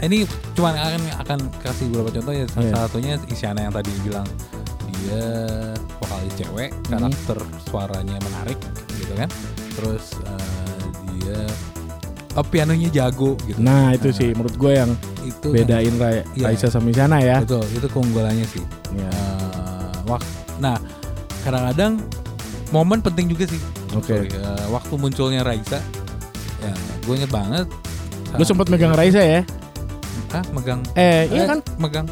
ini 0.00 0.24
cuma 0.56 0.72
akan 0.72 1.00
akan 1.20 1.38
kasih 1.60 1.92
beberapa 1.92 2.16
contoh 2.16 2.32
ya. 2.32 2.44
Salah 2.48 2.64
Iya. 2.64 2.76
satunya 2.88 3.12
Isyana 3.28 3.60
yang 3.68 3.74
tadi 3.76 3.92
bilang 4.00 4.24
dia 4.88 5.24
vokalis 5.96 6.32
cewek, 6.36 6.70
Mhm. 6.72 6.88
karakter 6.88 7.38
suaranya 7.68 8.16
menarik 8.20 8.56
gitu 8.96 9.12
kan. 9.12 9.28
Terus 9.76 10.16
eh, 10.20 10.84
dia 11.14 11.40
oh, 12.40 12.44
pianonya 12.44 12.88
jago 12.90 13.36
gitu. 13.44 13.58
Nah 13.58 13.92
itu 13.92 14.08
sih 14.10 14.32
menurut 14.32 14.56
gue 14.56 14.72
yang 14.74 14.90
itu 15.20 15.48
bedain 15.48 15.94
Ra- 15.94 16.24
Iya. 16.32 16.44
Raisa 16.46 16.66
sama 16.66 16.88
Isyana 16.88 17.20
ya. 17.20 17.38
betul 17.38 17.62
itu 17.68 17.86
keunggulannya 17.86 18.44
sih. 18.44 18.64
Ya. 18.90 19.06
Eh, 19.06 19.92
wak 20.04 20.24
nah 20.56 20.76
kadang-kadang 21.40 22.00
momen 22.70 22.98
penting 22.98 23.28
juga 23.28 23.44
sih 23.46 23.60
Oke. 23.92 24.12
Sorry, 24.14 24.28
eh, 24.30 24.64
waktu 24.68 24.94
munculnya 24.94 25.40
Raisa 25.40 25.80
ya 26.58 26.72
gue 27.00 27.14
inget 27.14 27.28
banget 27.28 27.66
Lu 28.32 28.42
sempat 28.42 28.68
megang 28.68 28.92
Raisa 28.92 29.18
ya? 29.18 29.40
ah 30.30 30.44
megang 30.50 30.80
Eh, 30.94 31.26
iya 31.28 31.42
kan 31.44 31.58
megang 31.76 32.06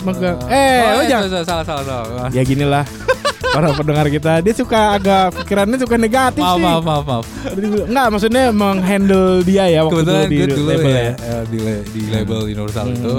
megang. 0.00 0.38
Eh, 0.46 0.54
Eh, 0.54 0.78
oh, 0.88 1.02
iya, 1.02 1.08
jangan. 1.10 1.42
salah 1.42 1.44
salah 1.44 1.84
salah, 1.84 1.84
salah. 1.84 2.28
Ya 2.30 2.42
gini 2.42 2.62
lah. 2.62 2.86
Para 3.40 3.70
pendengar 3.72 4.06
kita, 4.08 4.38
dia 4.38 4.50
suka 4.52 4.92
agak 4.92 5.30
pikirannya 5.32 5.78
suka 5.78 5.94
negatif 5.94 6.38
maaf 6.38 6.54
sih. 6.54 6.64
maaf 6.64 6.82
maaf 6.82 7.04
maaf 7.04 7.24
Enggak, 7.86 8.06
maksudnya 8.10 8.44
menghandle 8.50 9.40
dia 9.42 9.64
ya 9.68 9.80
waktu 9.82 9.94
kebetulan 9.96 10.18
dulu 10.20 10.28
di 10.28 10.38
dulu 10.48 10.62
label 10.68 10.90
ya, 10.90 10.98
ya. 10.98 11.12
eh, 11.14 11.42
di, 11.46 11.58
di 11.88 12.00
label 12.08 12.38
Universal 12.44 12.84
Hmm. 12.84 12.96
itu 12.96 13.16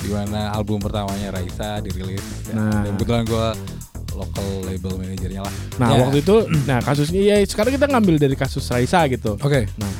di 0.00 0.08
mana 0.08 0.40
album 0.50 0.78
pertamanya 0.78 1.28
Raisa 1.30 1.78
dirilis. 1.78 2.24
Nah. 2.50 2.82
dan 2.82 2.92
kebetulan 2.94 3.22
gue 3.22 3.46
local 4.10 4.48
label 4.64 4.92
manajernya 4.96 5.40
lah 5.40 5.54
Nah, 5.76 5.88
Ya. 5.90 5.98
waktu 6.02 6.18
itu 6.18 6.36
nah 6.62 6.78
kasusnya 6.80 7.20
ya 7.22 7.36
sekarang 7.42 7.72
kita 7.72 7.86
ngambil 7.86 8.16
dari 8.18 8.34
kasus 8.34 8.64
Raisa 8.66 9.04
gitu. 9.06 9.36
oke 9.36 9.60
Nah, 9.76 9.90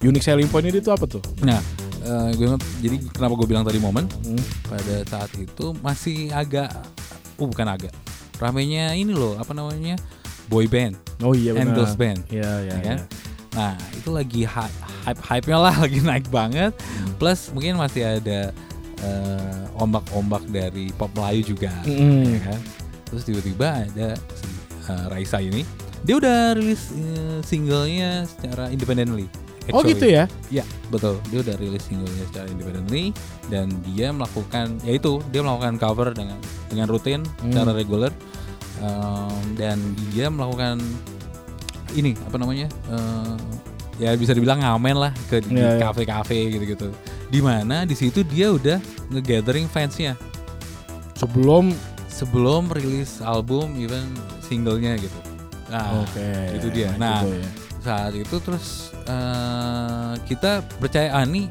unique 0.00 0.20
selling 0.20 0.46
point 0.46 0.64
itu 0.64 0.88
apa 0.88 1.04
tuh? 1.04 1.20
nah 1.40 1.60
eh, 2.00 2.28
gue 2.32 2.48
jadi 2.80 2.96
kenapa 3.08 3.32
gue 3.34 3.46
bilang 3.46 3.62
tadi 3.62 3.76
momen 3.76 4.08
Hmm. 4.22 4.40
pada 4.66 4.94
saat 5.06 5.30
itu 5.34 5.76
masih 5.78 6.32
agak 6.32 6.72
uh 7.34 7.44
bukan 7.44 7.68
agak 7.68 7.92
ramenya 8.36 8.92
ini 8.92 9.12
loh 9.12 9.36
apa 9.36 9.52
namanya 9.52 9.96
boy 10.46 10.64
band 10.64 10.96
Oh 11.20 11.32
iya 11.32 11.54
and 11.54 11.70
benar. 11.70 11.76
girls 11.78 11.94
band 11.94 12.20
Iya, 12.28 12.50
iya, 12.62 12.72
ya 12.72 12.78
kan? 12.82 12.98
iya. 12.98 13.06
Nah 13.52 13.72
itu 13.92 14.08
lagi 14.08 14.42
hype 14.42 14.76
hype 15.04 15.20
hype 15.20 15.46
nya 15.46 15.58
lah 15.60 15.74
lagi 15.84 16.00
naik 16.00 16.26
banget. 16.28 16.72
Hmm. 16.72 17.12
Plus 17.16 17.52
mungkin 17.52 17.76
masih 17.76 18.02
ada 18.18 18.48
eh, 18.98 19.62
ombak-ombak 19.76 20.46
dari 20.48 20.88
pop 20.92 21.10
Melayu 21.12 21.52
juga, 21.52 21.70
Mm. 21.84 22.38
ya 22.38 22.40
kan? 22.48 22.60
Terus 23.06 23.22
tiba-tiba 23.22 23.68
ada 23.84 24.08
eh, 24.82 25.04
Raisa 25.06 25.38
ini, 25.38 25.62
dia 26.00 26.16
udah 26.16 26.54
rilis 26.54 26.90
eh, 26.92 27.38
singlenya 27.42 28.24
secara 28.24 28.66
independently. 28.68 29.26
Oh 29.70 29.78
actually. 29.78 29.94
gitu 29.94 30.06
ya? 30.10 30.24
Iya 30.50 30.64
betul. 30.88 31.22
Dia 31.30 31.38
udah 31.40 31.54
rilis 31.54 31.86
singlenya 31.86 32.24
secara 32.26 32.46
independently 32.46 33.14
dan 33.46 33.70
dia 33.86 34.10
melakukan, 34.10 34.74
yaitu 34.82 35.22
dia 35.30 35.40
melakukan 35.40 35.78
cover 35.78 36.10
dengan 36.10 36.38
dengan 36.66 36.86
rutin 36.88 37.20
Hmm. 37.38 37.50
secara 37.50 37.70
reguler 37.72 38.10
Um, 38.82 39.54
dan 39.54 39.78
dia 40.10 40.26
melakukan 40.26 40.82
ini 41.94 42.18
apa 42.18 42.34
namanya 42.34 42.66
eh, 42.90 43.34
ya 44.00 44.10
bisa 44.18 44.34
dibilang 44.34 44.58
ngamen 44.58 44.96
lah 44.98 45.12
ke 45.30 45.38
di 45.38 45.54
Iya, 45.54 45.78
iya. 45.78 45.86
kafe-kafe 45.86 46.50
gitu-gitu. 46.50 46.90
Di 47.30 47.38
mana 47.38 47.86
di 47.86 47.94
situ 47.94 48.26
dia 48.26 48.50
udah 48.50 48.82
ngegathering 49.08 49.70
fansnya 49.70 50.18
Sebelum 51.14 51.70
sebelum 52.10 52.74
rilis 52.74 53.22
album 53.22 53.78
even 53.78 54.02
singlenya 54.42 54.98
gitu. 54.98 55.18
Nah 55.70 56.02
Oke. 56.02 56.58
itu 56.58 56.68
dia. 56.74 56.90
Nah, 56.98 57.22
gitu 57.22 57.38
ya. 57.38 57.50
Saat 57.82 58.14
itu 58.14 58.36
terus 58.38 58.94
eh, 59.04 60.12
kita 60.24 60.50
percaya 60.78 61.12
ah 61.12 61.24
nih 61.24 61.50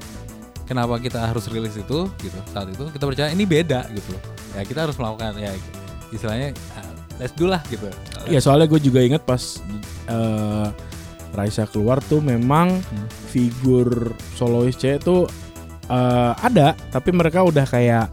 kenapa 0.64 0.96
kita 0.98 1.20
harus 1.22 1.46
rilis 1.48 1.76
itu 1.76 2.08
gitu 2.18 2.40
saat 2.48 2.68
itu 2.68 2.88
kita 2.90 3.04
percaya 3.04 3.30
ini 3.30 3.44
beda 3.44 3.92
gitu 3.92 4.16
ya 4.52 4.64
kita 4.64 4.88
harus 4.88 4.96
melakukan 4.96 5.36
ya 5.36 5.52
istilahnya 6.10 6.56
ah, 6.74 6.88
let's 7.18 7.36
do 7.36 7.46
lah 7.46 7.60
gitu 7.68 7.88
Ya 8.30 8.38
soalnya 8.38 8.66
gue 8.66 8.80
juga 8.80 9.02
inget 9.02 9.22
pas 9.22 9.60
eh, 10.08 10.68
Raisa 11.32 11.64
keluar 11.66 12.00
tuh 12.02 12.20
memang 12.20 12.80
Hmm. 12.84 13.08
figur 13.28 14.12
solois 14.34 14.76
cewek 14.76 15.00
tuh 15.00 15.26
eh, 15.88 16.32
ada, 16.38 16.72
tapi 16.88 17.12
mereka 17.12 17.42
udah 17.42 17.64
kayak 17.64 18.08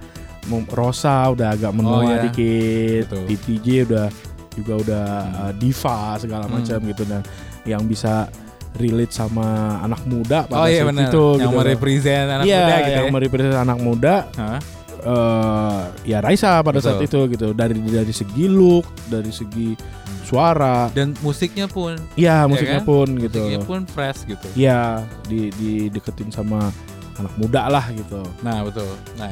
Rosa 0.72 1.28
udah 1.28 1.52
agak 1.52 1.76
menua 1.76 1.98
Oh, 1.98 2.02
iya. 2.02 2.24
dikit, 2.24 3.12
Betul. 3.12 3.84
Udah 3.84 4.08
juga 4.56 4.72
udah 4.80 5.06
Hmm. 5.20 5.38
eh, 5.44 5.52
diva 5.60 5.98
segala 6.16 6.44
Hmm. 6.46 6.54
macam 6.56 6.78
gitu 6.80 7.02
dan 7.04 7.20
yang 7.68 7.84
bisa 7.84 8.32
relate 8.76 9.12
sama 9.12 9.78
anak 9.82 10.00
muda 10.06 10.46
pada 10.46 10.64
oh 10.64 10.66
iya 10.68 10.86
saat 10.86 11.08
itu 11.10 11.24
yang 11.36 11.50
gitu. 11.50 11.58
merepresent 11.58 12.26
anak 12.30 12.44
Iya, 12.46 12.56
muda 12.58 12.76
gitu 12.78 12.90
yang 12.96 13.08
ya. 13.08 13.12
merepresent 13.12 13.56
anak 13.58 13.78
muda 13.80 14.14
Hah? 14.34 14.58
eh 14.98 15.80
ya 16.04 16.18
Raisa 16.18 16.58
pada 16.60 16.82
saat 16.82 16.98
itu 16.98 17.18
gitu. 17.30 17.54
Dari 17.54 17.78
dari 17.78 18.10
segi 18.10 18.50
look 18.50 18.82
dari 19.06 19.30
segi 19.30 19.78
suara. 20.26 20.90
Dan 20.92 21.14
musiknya 21.22 21.70
pun. 21.70 21.94
Ya 22.18 22.44
musiknya 22.50 22.82
kan? 22.82 22.88
pun 22.90 23.06
gitu. 23.16 23.40
Musiknya 23.40 23.62
pun 23.64 23.80
fresh 23.86 24.26
gitu. 24.26 24.46
Ya 24.58 25.06
di 25.24 25.54
di 25.54 25.86
deketin 25.88 26.28
sama 26.28 26.68
anak 27.16 27.32
muda 27.38 27.70
lah 27.70 27.86
gitu. 27.94 28.20
Nah 28.42 28.66
betul. 28.66 28.90
Nah 29.16 29.30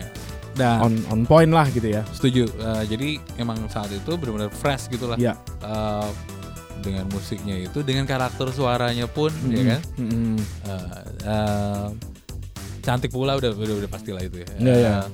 nah. 0.56 0.86
On 0.86 0.94
on 1.12 1.26
point 1.26 1.50
lah 1.50 1.66
gitu 1.68 1.90
ya. 1.92 2.06
Setuju. 2.14 2.46
Eh, 2.48 2.82
jadi 2.88 3.08
emang 3.36 3.58
saat 3.68 3.90
itu 3.92 4.12
benar-benar 4.16 4.48
fresh 4.48 4.88
gitu 4.88 5.10
lah 5.10 5.18
ya 5.20 5.34
Eh, 5.60 6.08
dengan 6.80 7.04
musiknya 7.09 7.56
itu 7.59 7.80
dengan 7.80 8.04
karakter 8.04 8.50
suaranya 8.50 9.06
pun 9.06 9.33
ya 9.47 9.59
Mm-mm. 9.59 9.66
kan 9.68 9.80
Mm-mm. 9.99 10.37
Eh, 10.66 11.02
eh, 11.25 11.87
cantik 12.80 13.11
pula 13.11 13.35
udah 13.35 13.50
udah 13.50 13.75
udah 13.83 13.90
pastilah 13.90 14.23
itu 14.23 14.42
ya. 14.42 14.49
Iya, 14.59 14.75
iya. 14.75 14.95
Eh, 15.02 15.06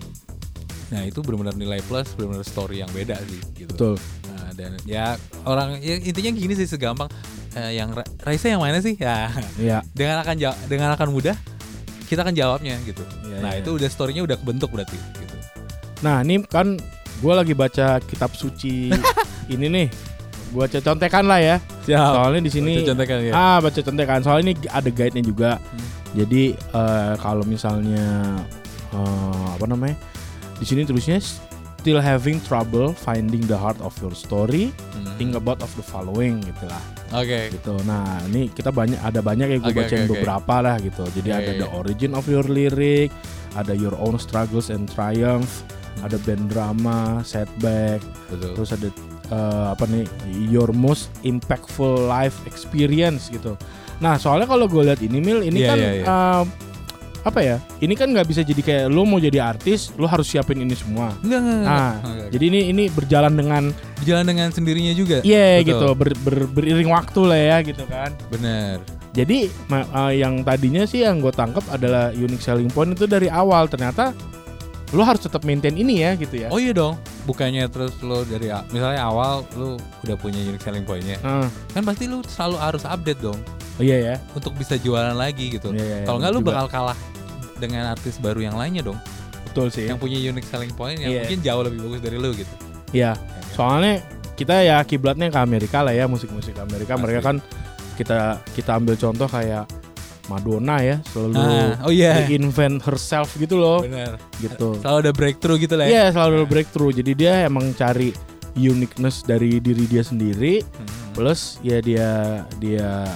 Nah 0.93 1.09
itu 1.09 1.25
benar-benar 1.25 1.57
nilai 1.57 1.81
plus, 1.81 2.13
benar-benar 2.13 2.45
story 2.45 2.85
yang 2.85 2.91
beda 2.93 3.17
sih 3.25 3.41
gitu. 3.57 3.73
betul 3.73 3.97
Nah, 4.29 4.53
dan 4.53 4.77
ya 4.85 5.17
orang 5.49 5.81
ya, 5.81 5.97
intinya 5.97 6.37
gini 6.37 6.53
sih 6.53 6.69
segampang 6.69 7.09
eh, 7.57 7.81
yang 7.81 7.97
Ra- 7.97 8.05
Raisa 8.21 8.53
yang 8.53 8.61
mana 8.61 8.77
sih? 8.85 8.93
Ya 9.01 9.33
ya 9.57 9.81
dengan 9.97 10.21
akan 10.21 10.37
dengan 10.69 10.93
akan 10.93 11.09
mudah 11.09 11.33
kita 12.05 12.21
akan 12.21 12.37
jawabnya 12.37 12.77
gitu. 12.85 13.01
Iya, 13.25 13.41
nah 13.41 13.57
iya. 13.57 13.65
itu 13.65 13.73
udah 13.73 13.89
storynya 13.89 14.21
udah 14.21 14.37
kebentuk 14.37 14.69
berarti 14.69 15.01
gitu. 15.17 15.37
nah 16.05 16.21
ini 16.21 16.45
kan 16.45 16.77
gue 17.25 17.33
lagi 17.33 17.57
baca 17.57 17.97
kitab 18.05 18.37
suci 18.37 18.93
ini 19.55 19.67
nih 19.73 19.87
baca 20.55 20.79
contekan 20.79 21.25
lah 21.25 21.41
ya 21.41 21.57
soalnya 21.85 22.41
di 22.41 22.53
sini 22.53 22.73
contekan 22.83 23.19
ya. 23.21 23.33
ah 23.33 23.59
baca 23.59 23.81
contekan 23.81 24.21
soalnya 24.21 24.45
ini 24.49 24.69
ada 24.69 24.89
guide 24.89 25.15
nya 25.15 25.25
juga 25.25 25.51
Hmm. 25.59 25.89
jadi 26.15 26.43
eh, 26.55 27.15
kalau 27.17 27.43
misalnya 27.43 28.37
eh, 28.91 29.47
apa 29.51 29.65
namanya 29.65 29.97
di 30.57 30.65
sini 30.65 30.85
tulisnya 30.85 31.19
still 31.19 31.99
having 31.99 32.39
trouble 32.41 32.93
finding 32.93 33.43
the 33.43 33.57
heart 33.57 33.81
of 33.81 33.97
your 33.99 34.13
story 34.13 34.71
Hmm. 34.93 35.09
think 35.17 35.33
about 35.33 35.59
of 35.59 35.73
the 35.73 35.83
following 35.83 36.39
gitu 36.41 36.65
lah 36.65 36.83
Oke. 37.13 37.51
gitu 37.51 37.75
nah 37.83 38.21
ini 38.27 38.49
kita 38.49 38.71
banyak 38.71 38.97
ada 38.97 39.21
banyak 39.21 39.49
yang 39.49 39.61
gue 39.61 39.69
Oke, 39.69 39.81
bacain 39.83 40.05
oke. 40.05 40.17
beberapa 40.17 40.55
lah 40.61 40.77
gitu 40.79 41.05
jadi 41.13 41.29
Iya, 41.29 41.37
ada 41.39 41.53
the 41.59 41.69
origin 41.71 42.13
of 42.13 42.25
your 42.25 42.45
lyric 42.45 43.11
ada 43.53 43.73
your 43.73 43.93
own 43.99 44.17
struggles 44.17 44.69
and 44.69 44.87
triumph 44.87 45.65
Hmm. 45.93 46.09
ada 46.09 46.17
band 46.23 46.49
drama 46.49 46.99
setback 47.21 48.01
Betul. 48.33 48.57
terus 48.57 48.71
ada 48.73 48.89
eh, 49.33 49.67
apa 49.73 49.85
nih 49.87 50.05
your 50.47 50.71
most 50.71 51.09
impactful 51.23 51.89
life 52.05 52.37
experience 52.45 53.27
gitu 53.27 53.57
nah 53.97 54.15
soalnya 54.15 54.45
kalau 54.45 54.67
gue 54.67 54.83
lihat 54.85 55.01
ini 55.01 55.19
mil 55.19 55.41
ini 55.41 55.59
Iya, 55.59 55.69
kan 55.69 55.77
iya, 55.79 55.91
iya. 55.95 56.05
eh, 56.05 56.45
apa 57.23 57.39
ya 57.39 57.57
ini 57.79 57.95
kan 57.95 58.11
nggak 58.11 58.27
bisa 58.27 58.43
jadi 58.43 58.59
kayak 58.59 58.85
lo 58.91 59.07
mau 59.07 59.17
jadi 59.17 59.39
artis 59.47 59.95
lo 59.95 60.11
harus 60.11 60.27
siapin 60.27 60.59
ini 60.59 60.75
semua 60.75 61.15
Enggak, 61.23 61.39
enggak, 61.39 61.55
enggak. 61.55 61.71
nah 61.71 61.93
Enggak, 62.03 62.29
jadi 62.29 62.45
ini 62.45 62.61
ini 62.69 62.85
berjalan 62.91 63.33
dengan 63.33 63.63
berjalan 63.95 64.25
dengan 64.27 64.49
sendirinya 64.51 64.91
juga. 64.93 65.17
iya 65.23 65.47
Betul. 65.57 65.67
gitu 65.71 65.87
ber, 65.95 66.09
ber- 66.19 66.51
beriring 66.51 66.91
waktu 66.91 67.21
lah 67.23 67.39
ya 67.41 67.57
gitu 67.63 67.87
kan 67.87 68.11
Bener. 68.27 68.83
jadi 69.15 69.39
eh, 69.47 70.13
yang 70.19 70.43
tadinya 70.43 70.83
sih 70.83 71.07
yang 71.07 71.23
gue 71.23 71.31
tangkap 71.31 71.63
adalah 71.71 72.11
unique 72.11 72.43
selling 72.43 72.67
point 72.67 72.91
itu 72.91 73.07
dari 73.07 73.31
awal 73.31 73.71
ternyata 73.71 74.11
lo 74.93 75.03
harus 75.03 75.21
tetap 75.21 75.41
maintain 75.43 75.73
ini 75.73 76.01
ya 76.01 76.13
gitu 76.15 76.37
ya 76.37 76.49
Oh 76.53 76.61
iya 76.61 76.71
dong. 76.71 77.01
Bukannya 77.25 77.65
terus 77.67 77.97
lo 78.01 78.23
dari 78.23 78.53
misalnya 78.69 79.03
awal 79.03 79.41
lo 79.55 79.81
udah 80.05 80.17
punya 80.17 80.37
unique 80.39 80.61
selling 80.61 80.85
point-nya. 80.85 81.17
Ah, 81.21 81.49
Kan 81.73 81.83
pasti 81.83 82.05
lo 82.05 82.21
selalu 82.21 82.57
harus 82.59 82.83
update 82.85 83.21
dong 83.21 83.41
oh 83.73 83.83
iya 83.83 83.97
ya 83.99 84.15
untuk 84.33 84.53
bisa 84.53 84.77
jualan 84.77 85.17
lagi 85.17 85.49
gitu. 85.51 85.73
Iya, 85.73 85.81
iya, 85.81 85.97
Kalau 86.05 86.21
nggak 86.21 86.31
lo 86.31 86.41
juga. 86.41 86.49
bakal 86.53 86.67
kalah 86.69 86.99
dengan 87.57 87.89
artis 87.89 88.21
baru 88.21 88.41
yang 88.43 88.55
lainnya 88.55 88.85
dong. 88.85 89.01
betul 89.49 89.69
sih 89.69 89.89
Yang 89.89 90.01
punya 90.01 90.19
unique 90.19 90.45
selling 90.45 90.73
point 90.73 90.97
yang 90.97 91.09
Iya. 91.09 91.21
mungkin 91.25 91.39
jauh 91.41 91.63
lebih 91.63 91.79
bagus 91.83 92.01
dari 92.01 92.17
lo 92.21 92.29
gitu. 92.33 92.53
Iya, 92.93 93.17
soalnya 93.53 94.05
kita 94.33 94.61
ya 94.61 94.77
kiblatnya 94.83 95.29
ke 95.29 95.39
Amerika 95.39 95.81
lah 95.81 95.93
ya 95.93 96.05
musik-musik 96.05 96.53
Amerika. 96.59 96.97
Pasti. 96.97 97.05
Mereka 97.05 97.21
kan 97.23 97.37
kita 97.97 98.19
kita 98.53 98.71
ambil 98.77 98.97
contoh 98.97 99.25
kayak 99.25 99.65
Madonna 100.27 100.79
ya 100.79 100.97
selalu 101.11 101.35
Ah, 101.35 101.83
oh 101.83 101.91
iya. 101.91 102.23
invent 102.29 102.79
herself 102.81 103.35
gitu 103.35 103.59
loh, 103.59 103.83
Bener. 103.83 104.21
gitu. 104.39 104.79
Selalu 104.79 104.99
ada 105.03 105.13
breakthrough 105.13 105.59
gitu 105.59 105.75
lah 105.75 105.85
ya. 105.87 105.91
Iya 105.91 106.05
selalu 106.15 106.47
breakthrough. 106.47 106.93
Jadi 106.93 107.13
dia 107.13 107.43
emang 107.43 107.75
cari 107.75 108.15
uniqueness 108.53 109.23
dari 109.23 109.59
diri 109.59 109.83
dia 109.85 110.01
sendiri, 110.01 110.63
Hmm. 110.63 110.87
plus 111.13 111.59
ya 111.61 111.81
dia 111.81 112.09
dia 112.57 113.09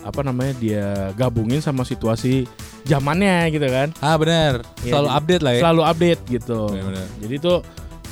apa 0.00 0.20
namanya 0.22 0.54
dia 0.56 0.86
gabungin 1.12 1.58
sama 1.58 1.82
situasi 1.82 2.46
zamannya 2.84 3.50
gitu 3.50 3.68
kan. 3.68 3.92
Ah 4.00 4.16
bener. 4.16 4.64
Iya, 4.80 4.96
Selalu 4.96 5.08
update 5.12 5.42
lah 5.42 5.52
ya. 5.52 5.60
Selalu 5.60 5.82
update 5.84 6.20
gitu. 6.30 6.60
Bener-bener. 6.70 7.06
Jadi 7.20 7.34
itu 7.36 7.54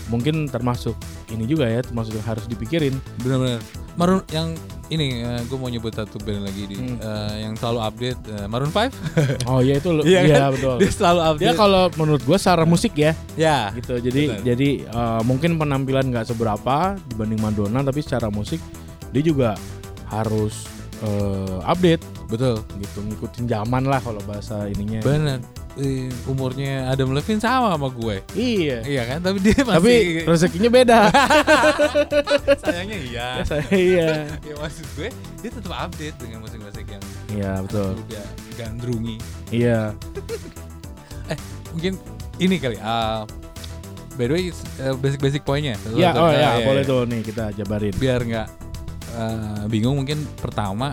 mungkin 0.06 0.34
termasuk 0.46 0.92
ini 1.28 1.48
juga 1.48 1.66
ya, 1.66 1.80
termasuk 1.80 2.12
yang 2.12 2.26
harus 2.26 2.44
dipikirin. 2.44 2.94
Bener-bener. 3.18 3.62
Maroon 3.96 4.20
yang 4.28 4.52
ini 4.86 5.18
gue 5.42 5.56
mau 5.56 5.66
nyebut 5.66 5.90
satu 5.90 6.20
band 6.20 6.44
lagi 6.44 6.62
di 6.64 6.76
Hmm. 6.76 6.96
eh, 6.96 7.42
yang 7.42 7.54
selalu 7.54 7.80
update 7.82 8.20
eh, 8.28 8.46
Maroon 8.46 8.70
5. 8.70 8.92
Oh 9.50 9.58
iya 9.58 9.74
itu 9.76 9.88
lo- 9.90 10.04
Iya 10.04 10.20
iya 10.22 10.36
kan? 10.38 10.50
betul. 10.52 10.76
Dia 10.78 10.90
selalu 10.90 11.18
Dia 11.18 11.28
update. 11.32 11.56
kalau 11.56 11.82
menurut 11.96 12.22
gua 12.22 12.36
secara 12.36 12.62
musik 12.64 12.92
ya 12.94 13.12
ya. 13.34 13.72
gitu. 13.72 13.98
Jadi 13.98 14.22
Benar. 14.30 14.40
jadi 14.44 14.70
eh, 14.84 15.20
mungkin 15.22 15.56
penampilan 15.56 16.04
nggak 16.06 16.26
seberapa 16.28 16.76
dibanding 17.06 17.40
Madonna 17.40 17.80
tapi 17.80 17.98
secara 17.98 18.28
musik 18.28 18.60
dia 19.10 19.22
juga 19.22 19.50
harus 20.06 20.68
eh, 20.98 21.58
update 21.64 22.04
Betul. 22.26 22.62
gitu 22.76 22.98
ngikutin 23.02 23.44
zaman 23.46 23.84
lah 23.84 23.98
kalau 23.98 24.20
bahasa 24.22 24.66
ininya. 24.66 25.00
Bener. 25.00 25.40
Eh, 25.76 26.09
umurnya 26.25 26.88
Adam 26.88 27.12
Levine 27.12 27.40
sama 27.40 27.73
sama 27.76 27.88
gue. 27.92 28.16
Iya. 28.33 28.80
Iya 28.85 29.02
kan? 29.04 29.18
Tapi 29.21 29.38
dia 29.45 29.56
masih 29.61 29.76
Tapi 29.80 29.95
rezekinya 30.25 30.71
beda. 30.73 31.00
sayangnya 32.64 32.99
iya. 33.04 33.28
iya. 33.92 34.11
ya 34.40 34.54
maksud 34.56 34.87
gue 34.97 35.09
dia 35.45 35.50
tetap 35.52 35.73
update 35.76 36.16
dengan 36.21 36.38
musik-musik 36.45 36.85
yang 36.88 37.02
Iya, 37.33 37.52
betul. 37.61 37.92
udah 38.09 38.26
gandrungi. 38.56 39.16
Iya. 39.52 39.92
Mungkin 41.76 41.92
ini 42.40 42.56
kali. 42.56 42.76
ah 42.80 43.28
by 44.16 44.25
the 44.25 44.33
way, 44.33 44.45
eh, 44.80 44.95
basic-basic 44.97 45.45
poinnya. 45.45 45.76
Iya, 45.92 46.16
tuh, 46.16 46.25
oh 46.25 46.30
ya, 46.33 46.56
iya, 46.56 46.64
boleh 46.64 46.83
iya. 46.85 46.90
tuh 46.90 47.00
nih 47.04 47.21
kita 47.21 47.45
jabarin. 47.52 47.95
Biar 48.00 48.21
nggak 48.25 48.49
eh, 49.12 49.62
bingung 49.68 50.00
mungkin 50.00 50.25
pertama 50.40 50.88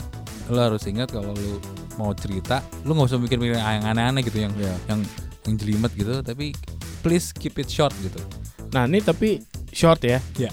lo 0.51 0.59
harus 0.59 0.83
ingat 0.91 1.07
kalau 1.07 1.31
lu 1.31 1.55
mau 1.95 2.11
cerita, 2.11 2.59
lu 2.83 2.93
nggak 2.93 3.07
usah 3.07 3.19
mikir-mikir 3.19 3.55
yang 3.55 3.85
aneh-aneh 3.85 4.21
gitu 4.21 4.39
yang 4.39 4.53
Iya. 4.53 4.73
yang 4.87 4.99
yang 5.43 5.53
jelimet 5.55 5.91
gitu, 5.93 6.19
tapi 6.19 6.55
please 6.99 7.29
keep 7.31 7.55
it 7.55 7.67
short 7.67 7.91
gitu. 7.99 8.17
Nah, 8.71 8.85
ini 8.85 8.99
tapi 8.99 9.43
short 9.69 10.01
ya. 10.01 10.17
Iya. 10.33 10.49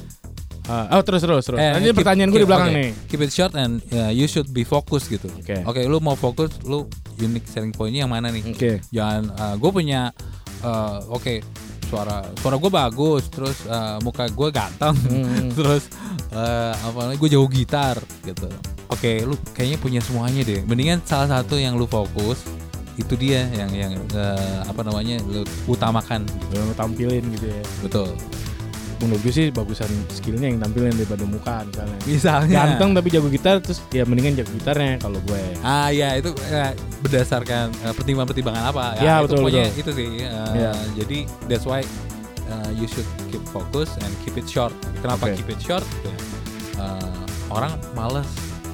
Ah, 0.66 0.86
oh, 0.94 1.02
terus 1.02 1.18
terus 1.20 1.42
terus. 1.42 1.58
Eh, 1.58 1.72
ini 1.78 1.90
keep- 1.90 1.98
pertanyaan 1.98 2.30
gue 2.30 2.40
di 2.40 2.46
belakang 2.46 2.70
oke. 2.70 2.78
nih. 2.78 2.90
Keep 3.06 3.20
it 3.22 3.32
short 3.32 3.52
and 3.54 3.82
uh, 3.90 4.08
you 4.08 4.26
should 4.26 4.46
be 4.48 4.62
focused 4.62 5.08
gitu. 5.08 5.26
Oke. 5.32 5.62
Oke, 5.64 5.80
lu 5.82 5.98
mau 5.98 6.14
fokus, 6.14 6.54
lu 6.62 6.86
unique 7.16 7.46
selling 7.46 7.70
pointnya 7.70 8.04
yang 8.04 8.12
mana 8.12 8.30
nih? 8.30 8.44
Oke. 8.46 8.72
Jangan, 8.88 9.30
gue 9.56 9.70
punya, 9.70 10.14
uh, 10.60 11.02
oke, 11.08 11.42
suara 11.86 12.22
suara 12.38 12.54
gue 12.56 12.70
bagus, 12.70 13.26
terus 13.26 13.58
uh, 13.66 13.98
muka 14.00 14.26
gue 14.26 14.48
ganteng, 14.48 14.94
Hmm. 14.94 15.50
terus 15.58 15.90
uh, 16.30 16.70
apa 16.76 16.98
lagi 17.04 17.18
gue 17.18 17.30
jago 17.30 17.48
gitar 17.48 17.96
gitu. 18.22 18.46
Oke, 18.90 19.22
lu 19.22 19.38
kayaknya 19.54 19.78
punya 19.78 20.00
semuanya 20.02 20.42
deh. 20.42 20.60
Mendingan 20.66 20.98
salah 21.06 21.30
satu 21.30 21.54
yang 21.54 21.78
lu 21.78 21.86
fokus 21.86 22.42
itu 22.98 23.14
dia 23.16 23.46
yang 23.54 23.70
yang 23.72 23.92
uh, 24.12 24.66
apa 24.66 24.82
namanya 24.82 25.22
lu 25.24 25.40
utamakan. 25.66 26.26
Gitu. 26.26 26.52
Yang 26.58 26.74
tampilin 26.74 27.24
gitu 27.38 27.46
ya. 27.48 27.62
Betul. 27.80 28.10
Menurut 29.00 29.22
gue 29.24 29.32
sih 29.32 29.48
bagusan 29.48 29.88
skillnya 30.12 30.52
yang 30.52 30.60
tampilin 30.60 30.92
daripada 30.92 31.24
muka 31.24 31.64
misalnya. 31.64 31.98
Misalnya. 32.04 32.56
Ganteng 32.66 32.90
tapi 32.92 33.08
jago 33.08 33.32
gitar 33.32 33.56
terus 33.64 33.80
ya 33.88 34.04
mendingan 34.04 34.36
jago 34.36 34.52
gitarnya 34.52 35.00
kalau 35.00 35.16
gue. 35.24 35.40
Ah 35.64 35.88
ya 35.88 36.20
itu 36.20 36.34
eh, 36.52 36.76
berdasarkan 37.00 37.72
eh, 37.80 37.94
pertimbangan-pertimbangan 37.96 38.64
apa 38.68 39.00
Ya, 39.00 39.22
itu 39.22 39.32
betul, 39.32 39.36
pokoknya 39.40 39.64
betul. 39.72 39.80
itu 39.80 39.90
sih 39.96 40.08
eh, 40.20 40.52
Ya. 40.52 40.72
jadi 41.00 41.18
that's 41.48 41.64
why 41.64 41.80
eh, 41.80 42.70
you 42.76 42.84
should 42.84 43.08
keep 43.32 43.40
focus 43.48 43.88
and 44.04 44.12
keep 44.20 44.36
it 44.36 44.44
short 44.44 44.74
kenapa 45.00 45.32
Oke. 45.32 45.40
keep 45.40 45.48
it 45.48 45.60
short 45.64 45.86
Ya, 46.04 46.12
eh, 46.84 47.16
orang 47.48 47.72
males 47.96 48.28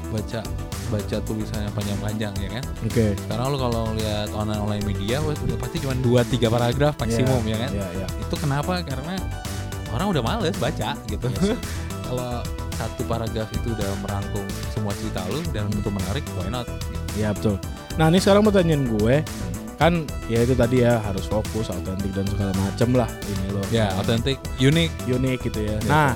baca 0.09 0.41
baca 0.87 1.17
tulisan 1.21 1.61
yang 1.61 1.75
panjang-panjang 1.75 2.33
ya 2.37 2.49
kan 2.53 2.65
Oke. 2.83 3.07
sekarang 3.19 3.47
lu 3.51 3.59
kalau 3.59 3.91
lihat 3.93 4.31
online 4.31 4.61
online 4.61 4.85
media 4.87 5.19
udah 5.19 5.59
pasti 5.59 5.83
cuma 5.83 5.99
2 5.99 6.07
3 6.31 6.47
paragraf 6.47 6.95
maksimum 6.97 7.43
ya 7.43 7.59
kan 7.59 7.71
Iya, 7.73 7.87
iya. 7.97 8.07
itu 8.17 8.35
kenapa 8.39 8.79
karena 8.81 9.19
orang 9.91 10.07
udah 10.11 10.23
males 10.23 10.55
baca 10.57 10.95
gitu 11.07 11.27
Yes. 11.27 11.59
kalau 12.07 12.39
satu 12.77 13.03
paragraf 13.05 13.49
itu 13.51 13.73
udah 13.73 13.91
merangkum 13.99 14.45
semua 14.71 14.95
cerita 14.95 15.25
lu 15.27 15.41
dan 15.51 15.67
Hmm. 15.67 15.81
itu 15.81 15.89
menarik 15.89 16.23
why 16.37 16.47
not 16.47 16.69
gitu. 16.69 17.03
Iya, 17.17 17.33
betul. 17.33 17.57
Nah, 17.97 18.07
ini 18.07 18.21
sekarang 18.21 18.45
pertanyaan 18.45 18.85
gue 18.87 19.25
kan 19.77 19.93
ya 20.29 20.41
itu 20.41 20.53
tadi 20.53 20.81
ya 20.81 21.01
harus 21.01 21.25
fokus, 21.25 21.67
autentik 21.67 22.13
dan 22.13 22.29
segala 22.29 22.53
macem 22.55 22.93
lah 22.93 23.09
ini 23.27 23.49
loh. 23.51 23.65
Ya, 23.69 23.89
authentic, 23.97 24.37
unik. 24.57 24.93
unik 25.09 25.39
gitu 25.43 25.61
ya. 25.65 25.77
Ya, 25.77 25.89
Nah, 25.89 26.11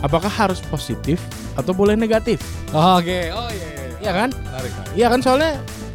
apakah 0.00 0.30
harus 0.30 0.62
positif 0.64 1.18
atau 1.54 1.72
boleh 1.72 1.94
negatif? 1.94 2.38
Oh, 2.70 2.98
Oke, 2.98 3.30
oh 3.30 3.48
iya, 3.50 3.68
iya, 3.68 3.86
Iya 3.98 4.12
kan? 4.14 4.28
Menarik, 4.30 4.70
menarik. 4.70 4.94
Iya 4.94 5.06
kan 5.10 5.20
soalnya 5.20 5.52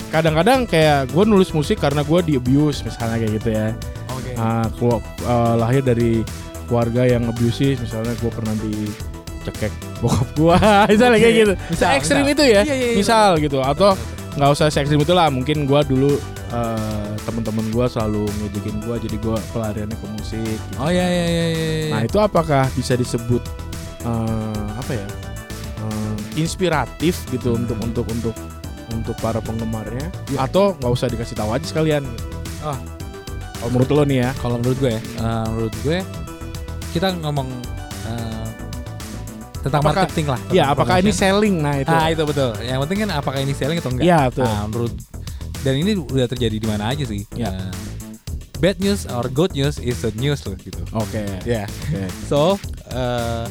kadang-kadang 0.10 0.60
kayak 0.68 1.10
gue 1.10 1.24
nulis 1.26 1.50
musik 1.52 1.80
karena 1.80 2.04
gue 2.04 2.20
di 2.22 2.34
abuse 2.36 2.84
misalnya 2.84 3.18
kayak 3.18 3.34
gitu 3.40 3.50
ya. 3.50 3.68
Oke. 4.12 4.32
Ah, 4.36 4.68
kelu- 4.76 5.02
eh, 5.24 5.56
lahir 5.58 5.82
dari 5.82 6.12
keluarga 6.68 7.04
yang 7.04 7.28
abusive 7.28 7.80
misalnya 7.80 8.14
gue 8.20 8.32
pernah 8.32 8.56
dicekek 8.60 9.74
bokap 10.00 10.30
gue 10.36 10.56
misalnya 10.94 11.18
kayak 11.20 11.34
Oke. 11.34 11.42
gitu. 11.42 11.54
Misal, 11.72 11.90
ekstrim 11.98 12.24
misal. 12.24 12.34
itu 12.36 12.44
ya. 12.44 12.62
Iya, 12.62 12.76
iya, 12.76 12.88
iya. 12.92 12.98
misal 13.00 13.30
gitu 13.40 13.58
atau 13.64 13.96
nggak 14.34 14.50
usah 14.50 14.68
se 14.68 14.82
ekstrim 14.82 15.00
itu 15.00 15.14
lah 15.14 15.30
mungkin 15.30 15.64
gue 15.64 15.82
dulu 15.88 16.12
eh, 16.52 17.10
temen-temen 17.24 17.66
gue 17.72 17.86
selalu 17.88 18.28
ngejekin 18.28 18.76
gue 18.84 18.96
jadi 19.10 19.18
gue 19.18 19.36
pelariannya 19.56 19.98
ke 19.98 20.08
musik 20.12 20.44
gitu. 20.44 20.76
Oh 20.78 20.92
iya 20.92 21.08
iya 21.08 21.26
iya 21.26 21.46
iya. 21.50 21.92
Nah 21.96 22.02
itu 22.04 22.18
apakah 22.20 22.68
bisa 22.76 22.94
disebut 22.94 23.42
eh, 24.04 24.68
apa 24.74 24.92
ya 24.94 25.08
eh, 25.80 26.16
inspiratif 26.36 27.24
gitu 27.30 27.54
Hmm. 27.54 27.64
untuk 27.64 27.78
untuk 27.82 28.06
untuk 28.08 28.36
untuk 28.94 29.16
para 29.18 29.40
penggemarnya 29.40 30.08
Ya. 30.30 30.44
atau 30.44 30.76
nggak 30.76 30.92
usah 30.92 31.08
dikasih 31.08 31.34
tahu 31.34 31.50
aja 31.50 31.66
sekalian? 31.66 32.04
Ah. 32.62 32.78
kalau 33.56 33.70
menurut 33.74 33.90
lo 33.90 34.04
nih 34.04 34.20
ya? 34.20 34.30
kalau 34.38 34.56
menurut 34.58 34.78
gue, 34.78 34.92
ya, 34.92 35.02
eh, 35.02 35.46
menurut 35.50 35.76
gue 35.82 35.98
kita 36.92 37.08
ngomong 37.18 37.48
eh, 38.04 38.48
tentang 39.60 39.80
Apakah- 39.80 40.04
marketing 40.04 40.28
lah. 40.28 40.40
Ya 40.50 40.64
apakah 40.68 41.00
ini 41.00 41.10
selling? 41.10 41.56
Nah 41.58 41.80
itu. 41.80 41.88
Ah 41.88 42.12
itu 42.12 42.20
betul. 42.22 42.52
Yang 42.60 42.80
penting 42.84 42.98
kan 43.00 43.10
apakah 43.14 43.40
ini 43.40 43.56
selling 43.56 43.80
atau 43.80 43.90
enggak. 43.90 44.04
Iya 44.04 44.20
betul. 44.28 44.44
Nah, 44.44 44.64
menurut 44.68 44.94
dan 45.64 45.74
ini 45.74 45.92
udah 45.96 46.28
terjadi 46.28 46.56
di 46.58 46.68
mana 46.68 46.92
aja 46.92 47.04
sih. 47.04 47.24
Ya. 47.32 47.48
Nah, 47.50 47.72
bad 48.60 48.76
news 48.78 49.08
or 49.08 49.24
good 49.26 49.52
news 49.54 49.80
is 49.80 50.04
a 50.04 50.12
news 50.14 50.44
loh 50.44 50.60
gitu. 50.60 50.84
Oke. 50.92 51.24
Ya. 51.44 51.64
Oke. 51.64 52.04
So, 52.30 52.60
eh, 52.90 53.48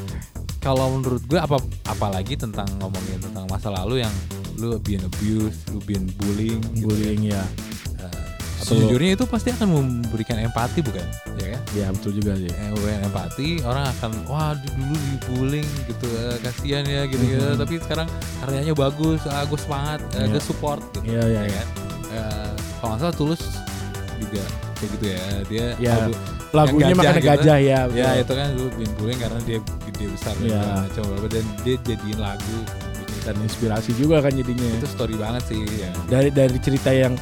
kalau 0.62 0.94
menurut 0.94 1.22
gue 1.26 1.36
apa 1.36 1.58
apalagi 1.84 2.38
tentang 2.38 2.70
ngomongin 2.78 3.18
tentang 3.18 3.44
masa 3.46 3.68
lalu 3.68 4.00
yang 4.00 4.14
lu 4.54 4.78
being 4.78 5.02
abused, 5.02 5.58
lu 5.68 5.82
being 5.82 6.06
bullying, 6.16 6.62
gitu 6.72 6.86
Bullying 6.86 7.34
ya. 7.34 7.42
Eh, 7.98 8.06
Atau- 8.62 8.78
sejujurnya 8.78 9.18
itu 9.18 9.24
pasti 9.26 9.50
akan 9.50 9.66
memberikan 9.66 10.38
empati 10.38 10.78
bukan? 10.80 11.02
Ya 11.34 11.58
kan? 11.58 11.60
Ya 11.74 11.86
betul 11.90 12.14
juga 12.14 12.38
sih. 12.38 12.46
Eh, 12.46 12.68
memberikan 12.70 13.02
empati, 13.02 13.48
orang 13.66 13.90
akan 13.90 14.10
wah 14.30 14.54
di- 14.54 14.70
dulu 14.70 14.94
dibullying 14.94 15.66
gitu, 15.90 16.06
eh, 16.14 16.36
kasihan 16.38 16.86
ya 16.86 17.02
gitu 17.10 17.22
gitu. 17.26 17.42
Mhm. 17.42 17.58
Tapi 17.58 17.74
sekarang 17.82 18.06
karyanya 18.38 18.74
bagus, 18.76 19.20
ah, 19.26 19.42
gue 19.42 19.58
semangat, 19.58 19.98
eh, 20.14 20.20
Iya. 20.20 20.30
gue 20.30 20.42
support 20.44 20.80
gitu. 20.94 21.10
Iya 21.10 21.22
iya. 21.26 21.40
ya 21.42 21.42
iya. 21.42 21.54
kan? 21.58 21.66
Eh, 22.12 22.50
kalau 22.78 22.88
nggak 22.92 23.00
salah 23.02 23.16
tulus 23.16 23.42
juga 24.20 24.42
kayak 24.78 24.90
gitu 24.94 25.04
ya. 25.10 25.22
Dia 25.50 25.66
Ya, 25.80 25.92
lagu- 26.06 26.20
Lagunya 26.52 26.84
Yang 26.86 26.92
gajah 26.92 26.96
makanya 27.00 27.16
gitu. 27.18 27.30
gajah 27.32 27.58
ya. 27.58 27.80
Ya 27.86 27.86
betul. 27.86 28.12
itu 28.18 28.32
kan 28.34 28.48
dulu 28.52 28.68
Bullying 28.94 29.20
karena 29.20 29.40
dia 29.42 29.58
gede 29.82 30.04
besar 30.06 30.34
Iya. 30.34 30.48
segala 30.52 30.74
macam 30.78 31.02
apa 31.10 31.28
dan 31.28 31.44
dia 31.62 31.76
jadiin 31.82 32.18
lagu 32.18 32.56
bikin 32.94 33.20
Dan 33.22 33.36
inspirasi 33.40 33.90
juga 33.94 34.16
kan 34.18 34.32
jadinya. 34.32 34.68
itu 34.70 34.86
story 34.86 35.16
banget 35.16 35.42
sih 35.44 35.60
ya. 35.74 35.90
Dari 36.06 36.28
dari 36.28 36.58
cerita 36.58 36.90
yang 36.90 37.14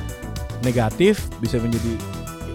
negatif 0.61 1.31
bisa 1.39 1.57
menjadi 1.57 1.95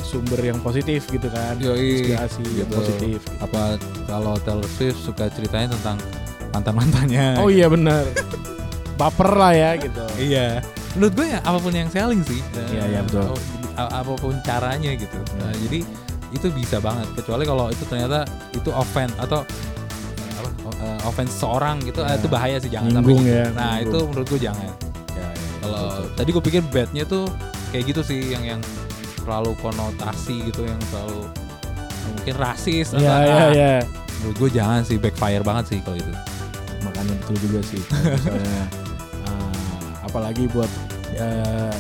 sumber 0.02 0.38
yang 0.40 0.60
positif 0.60 1.08
gitu 1.08 1.28
kan. 1.28 1.58
Yoi, 1.58 2.06
Inspirasi 2.06 2.44
yang 2.54 2.56
gitu. 2.62 2.76
positif. 2.76 3.20
Apa 3.40 3.80
kalau 4.06 4.36
Taylor 4.40 4.68
Swift 4.70 5.00
suka 5.00 5.28
ceritanya 5.28 5.74
tentang 5.74 5.98
mantan 6.52 6.74
mantannya? 6.74 7.28
Oh 7.38 7.48
iya 7.48 7.66
benar. 7.66 8.06
Baper 8.96 9.32
lah 9.32 9.52
ya 9.52 9.72
gitu. 9.76 10.06
Iya. 10.18 10.62
Menurut 10.94 11.14
gue 11.14 11.28
ya 11.28 11.40
apa 11.42 11.58
pun 11.58 11.72
yang 11.72 11.90
selling 11.90 12.22
sih. 12.22 12.40
Iya, 12.70 12.84
iya, 12.90 13.00
betul. 13.02 13.36
ap- 13.76 13.92
Apa 13.94 14.14
pun 14.16 14.40
caranya 14.40 14.92
gitu. 14.92 15.20
Nah, 15.36 15.52
jadi 15.62 15.84
itu 16.36 16.52
bisa 16.52 16.78
banget. 16.78 17.08
Kecuali 17.16 17.44
kalau 17.44 17.72
itu 17.72 17.84
ternyata 17.86 18.28
itu 18.52 18.70
offense 18.70 19.16
atau 19.16 19.42
eh, 19.42 20.34
apa, 20.36 20.50
eh, 20.78 21.00
offense 21.04 21.34
seorang 21.34 21.80
gitu, 21.82 22.00
Ya. 22.00 22.16
itu 22.16 22.28
bahaya 22.28 22.58
sih 22.60 22.70
jangan 22.70 22.92
Nyinggung 22.94 23.24
sampai. 23.24 23.32
gitu. 23.32 23.40
ya, 23.40 23.46
Nah 23.52 23.72
nyinggung. 23.74 23.88
itu 23.88 24.00
menurut 24.06 24.28
gue 24.28 24.42
jangan. 24.44 24.66
Ya, 24.68 24.72
ya, 25.16 25.28
Kalau 25.62 25.80
betul. 25.82 26.06
tadi 26.14 26.30
gue 26.30 26.44
pikir 26.44 26.62
badnya 26.68 27.04
tuh 27.06 27.24
kayak 27.72 27.84
gitu 27.90 28.02
sih 28.02 28.20
yang 28.30 28.44
yang 28.46 28.62
terlalu 29.18 29.58
konotasi 29.58 30.46
gitu 30.46 30.62
yang 30.64 30.78
terlalu 30.94 31.26
mungkin 32.06 32.36
rasis 32.38 32.94
Iya 32.94 33.02
atau 33.02 33.26
iya 33.26 33.34
ah, 33.34 33.50
iya. 33.50 33.74
menurut 34.22 34.38
gue 34.38 34.50
jangan 34.54 34.82
sih 34.82 34.96
backfire 34.96 35.42
banget 35.42 35.66
sih 35.74 35.80
kalau 35.82 35.98
itu. 35.98 36.14
Makanya 36.84 37.14
betul 37.18 37.36
juga 37.42 37.60
sih. 37.66 37.82
Kalau 37.82 38.14
Misalnya 38.14 38.64
ah, 39.26 39.82
apalagi 40.08 40.46
buat 40.48 40.70
eh, 41.16 41.74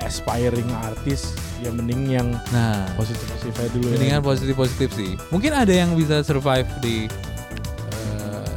aspiring 0.00 0.66
artis 0.82 1.36
ya 1.62 1.70
mending 1.70 2.10
yang 2.10 2.28
Nah, 2.50 2.82
positif 2.92 3.22
positif 3.30 3.54
aja 3.56 3.70
dulu 3.70 3.86
mendingan 3.88 4.18
ya. 4.18 4.24
positif 4.24 4.54
positif 4.54 4.88
sih. 4.92 5.14
Mungkin 5.28 5.52
ada 5.52 5.70
yang 5.70 5.94
bisa 5.94 6.20
survive 6.20 6.66
di 6.80 7.06
eh, 7.88 8.56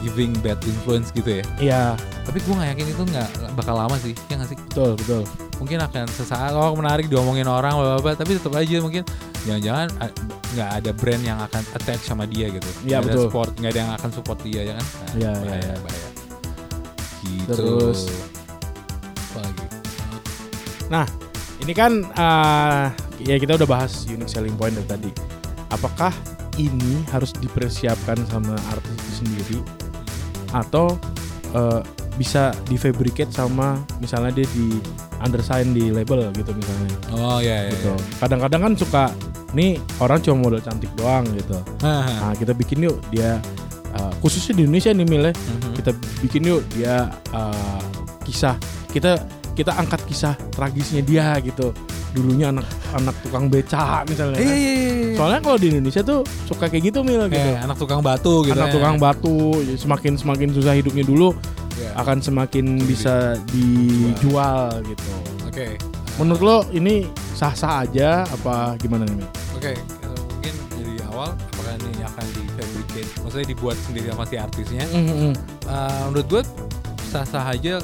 giving 0.00 0.32
bad 0.38 0.62
influence 0.62 1.10
gitu 1.10 1.40
ya. 1.40 1.44
Iya 1.58 1.82
Tapi 2.24 2.38
gue 2.40 2.54
nggak 2.54 2.70
yakin 2.72 2.86
itu 2.88 3.02
nggak 3.04 3.28
bakal 3.52 3.74
lama 3.74 3.98
sih. 3.98 4.14
Ya 4.26 4.38
nggak 4.38 4.48
sih? 4.48 4.58
betul 4.62 4.94
betul. 4.96 5.22
Mungkin 5.54 5.78
akan 5.78 6.06
sesaat 6.08 6.50
oh 6.52 6.72
menarik 6.72 7.06
diomongin 7.06 7.44
orang 7.44 7.74
bla 7.74 7.96
bla 7.96 8.00
bla, 8.00 8.12
tapi 8.14 8.34
tetap 8.34 8.54
aja 8.54 8.78
mungkin 8.78 9.04
jangan-jangan 9.44 9.86
ah, 9.98 10.10
nggak 10.50 10.70
ada 10.72 10.90
brand 10.90 11.22
yang 11.22 11.38
akan 11.38 11.62
attach 11.74 12.00
sama 12.00 12.24
dia 12.24 12.48
gitu. 12.48 12.64
Iya, 12.80 12.80
Nggak 12.80 12.98
ada 12.98 13.06
betul. 13.08 13.22
support, 13.28 13.50
nggak 13.54 13.70
ada 13.70 13.80
yang 13.80 13.92
akan 13.92 14.10
support 14.10 14.38
dia 14.40 14.60
ya 14.62 14.74
kan? 14.74 14.86
Nah, 14.86 15.12
Iya, 15.14 15.32
bahaya, 15.32 15.52
iya, 15.52 15.60
iya. 15.60 15.76
bahaya. 15.78 16.08
Gitu. 17.24 17.48
Terus? 17.50 18.00
apa 19.34 19.38
lagi? 19.42 19.66
Ini 21.64 21.72
kan 21.72 21.92
ah, 22.20 22.92
ya 23.16 23.40
kita 23.40 23.56
udah 23.56 23.68
bahas 23.68 24.04
unique 24.04 24.28
selling 24.28 24.52
point 24.60 24.76
dari 24.76 24.84
tadi. 24.84 25.10
Apakah 25.72 26.12
ini 26.60 27.02
harus 27.10 27.32
dipersiapkan 27.34 28.20
sama 28.28 28.54
artis 28.70 28.94
itu 28.94 29.12
sendiri 29.24 29.58
atau 30.54 30.94
eh, 31.56 31.80
bisa 32.14 32.54
di 32.70 32.78
fabricate 32.78 33.34
sama 33.34 33.80
misalnya 33.98 34.30
dia 34.38 34.46
di 34.54 34.78
undersign 35.18 35.74
di 35.74 35.90
label 35.90 36.30
gitu 36.36 36.54
misalnya 36.54 36.90
Oh 37.10 37.38
iya 37.42 37.66
iya. 37.66 37.74
gitu. 37.74 37.90
Kadang-kadang 38.22 38.60
kan 38.70 38.72
suka 38.78 39.04
nih 39.54 39.78
orang 39.98 40.22
cuma 40.22 40.46
modal 40.46 40.62
cantik 40.62 40.90
doang 40.94 41.26
gitu. 41.34 41.58
iya. 41.82 42.30
Nah, 42.30 42.34
kita 42.38 42.54
bikin 42.54 42.86
yuk 42.86 42.98
dia 43.10 43.42
uh, 43.98 44.12
khususnya 44.22 44.62
di 44.62 44.68
Indonesia 44.68 44.94
nih 44.94 45.06
Mil 45.06 45.24
ya. 45.26 45.32
Mhm. 45.34 45.72
Kita 45.80 45.90
bikin 46.22 46.42
yuk 46.46 46.62
dia 46.76 47.10
uh, 47.34 47.82
kisah 48.22 48.54
kita 48.94 49.18
kita 49.54 49.72
angkat 49.74 50.02
kisah 50.04 50.34
tragisnya 50.52 51.00
dia 51.00 51.38
gitu. 51.40 51.70
Dulunya 52.14 52.54
anak 52.54 52.66
anak 52.94 53.14
tukang 53.26 53.50
beca 53.50 54.06
misalnya. 54.06 54.38
Iya 54.38 54.46
kan. 54.46 54.58
iya 54.58 54.72
iya. 54.74 55.14
Soalnya 55.18 55.40
kalau 55.42 55.58
di 55.58 55.66
Indonesia 55.70 56.02
tuh 56.02 56.20
suka 56.46 56.70
kayak 56.70 56.94
gitu 56.94 57.02
Mil 57.02 57.26
gitu. 57.26 57.38
Kayak 57.38 57.66
anak 57.66 57.76
tukang 57.78 58.00
batu 58.02 58.42
gitu. 58.46 58.54
anak 58.54 58.70
ya. 58.70 58.74
tukang 58.74 58.96
batu 59.02 59.36
semakin 59.78 60.12
semakin 60.14 60.48
susah 60.54 60.74
hidupnya 60.78 61.02
dulu 61.06 61.34
Iya. 61.74 61.90
akan 61.98 62.22
semakin 62.22 62.78
bisa 62.86 63.34
dijual 63.50 64.78
gitu. 64.86 65.10
Oke. 65.46 65.74
Menurut 66.22 66.42
lo 66.42 66.56
ini 66.70 67.10
sah-sah 67.34 67.82
aja 67.82 68.22
apa 68.22 68.78
gimana 68.78 69.02
nih? 69.10 69.26
Oke, 69.58 69.74
eh, 69.74 70.18
mungkin 70.30 70.54
dari 70.70 70.94
awal 71.10 71.34
apakah 71.34 71.74
ini 71.82 72.06
akan 72.06 72.24
di 72.30 72.42
fabricate, 72.54 73.10
maksudnya 73.26 73.46
dibuat 73.50 73.76
sendiri 73.82 74.06
sama 74.14 74.22
si 74.22 74.36
artisnya? 74.38 74.86
Mm-hmm. 74.86 75.32
Eh, 75.66 76.02
menurut 76.06 76.26
gue 76.30 76.42
sah-sah 77.10 77.42
aja 77.50 77.82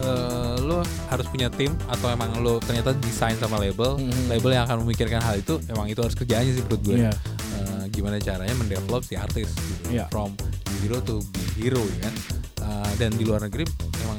eh, 0.00 0.56
lo 0.58 0.80
harus 1.08 1.26
punya 1.28 1.52
tim 1.52 1.76
atau 1.86 2.08
emang 2.08 2.40
lo 2.40 2.56
ternyata 2.58 2.96
desain 2.96 3.36
sama 3.36 3.60
label, 3.60 4.00
Mhm. 4.00 4.32
label 4.32 4.50
yang 4.52 4.64
akan 4.64 4.82
memikirkan 4.82 5.20
hal 5.20 5.36
itu, 5.36 5.60
emang 5.68 5.86
itu 5.86 6.00
harus 6.00 6.16
kerjaannya 6.16 6.52
sih 6.52 6.62
menurut 6.64 6.82
gue. 6.82 6.96
Iya. 7.04 7.12
Eh, 7.52 7.82
gimana 7.92 8.16
caranya 8.16 8.54
mendevelop 8.56 9.04
si 9.04 9.14
artis 9.14 9.52
gitu, 9.52 9.92
Iya. 9.92 10.08
from 10.08 10.32
zero 10.80 10.98
to 10.98 11.20
be 11.28 11.42
hero 11.60 11.78
ya 11.78 12.08
kan? 12.08 12.14
Eh, 12.62 12.90
dan 12.96 13.10
di 13.12 13.24
luar 13.26 13.44
negeri 13.44 13.68
emang 14.02 14.18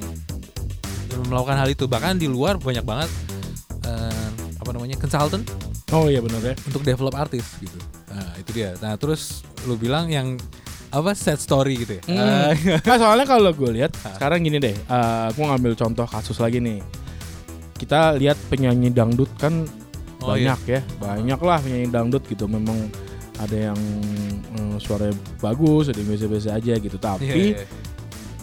melakukan 1.25 1.57
hal 1.57 1.69
itu, 1.69 1.85
bahkan 1.85 2.17
di 2.17 2.25
luar 2.25 2.57
banyak 2.57 2.81
banget 2.81 3.09
eh, 3.83 4.29
apa 4.57 4.69
namanya 4.71 4.95
consultant 4.95 5.43
Oh 5.91 6.07
iya 6.07 6.23
benar 6.23 6.39
ya. 6.39 6.55
untuk 6.63 6.81
develop 6.81 7.13
artis 7.13 7.43
gitu. 7.59 7.75
Nah, 8.09 8.33
itu 8.39 8.49
dia. 8.49 8.73
Nah, 8.79 8.95
terus 8.95 9.43
lu 9.67 9.75
bilang 9.75 10.07
yang 10.07 10.39
apa 10.93 11.17
set 11.17 11.41
story 11.41 11.81
gitu 11.81 11.97
ya. 11.97 12.03
Hmm. 12.05 12.53
Nah, 12.85 12.97
soalnya 13.01 13.25
kalau 13.25 13.49
gue 13.49 13.71
lihat 13.73 13.97
Ah. 14.05 14.13
sekarang 14.13 14.45
gini 14.45 14.57
deh, 14.57 14.77
eh 14.77 15.27
gue 15.27 15.41
ngambil 15.43 15.73
contoh 15.73 16.05
kasus 16.05 16.37
lagi 16.37 16.61
nih. 16.61 16.85
Kita 17.73 18.13
lihat 18.13 18.37
penyanyi 18.47 18.93
dangdut 18.93 19.33
kan 19.35 19.65
Oh, 20.21 20.37
iya. 20.37 20.53
banyak 20.55 20.59
ya, 20.69 20.81
banyak 21.01 21.39
lah 21.41 21.57
penyanyi 21.59 21.87
dangdut 21.89 22.23
gitu. 22.23 22.45
Memang 22.45 22.77
ada 23.35 23.73
yang 23.73 23.79
eh, 24.53 24.77
suaranya 24.77 25.11
bagus, 25.41 25.89
ada 25.89 25.97
yang 25.97 26.13
biasa-biasa 26.13 26.49
aja 26.53 26.73
gitu. 26.77 26.95
Iya, 26.95 27.09
Tapi 27.17 27.41
iya. 27.57 27.65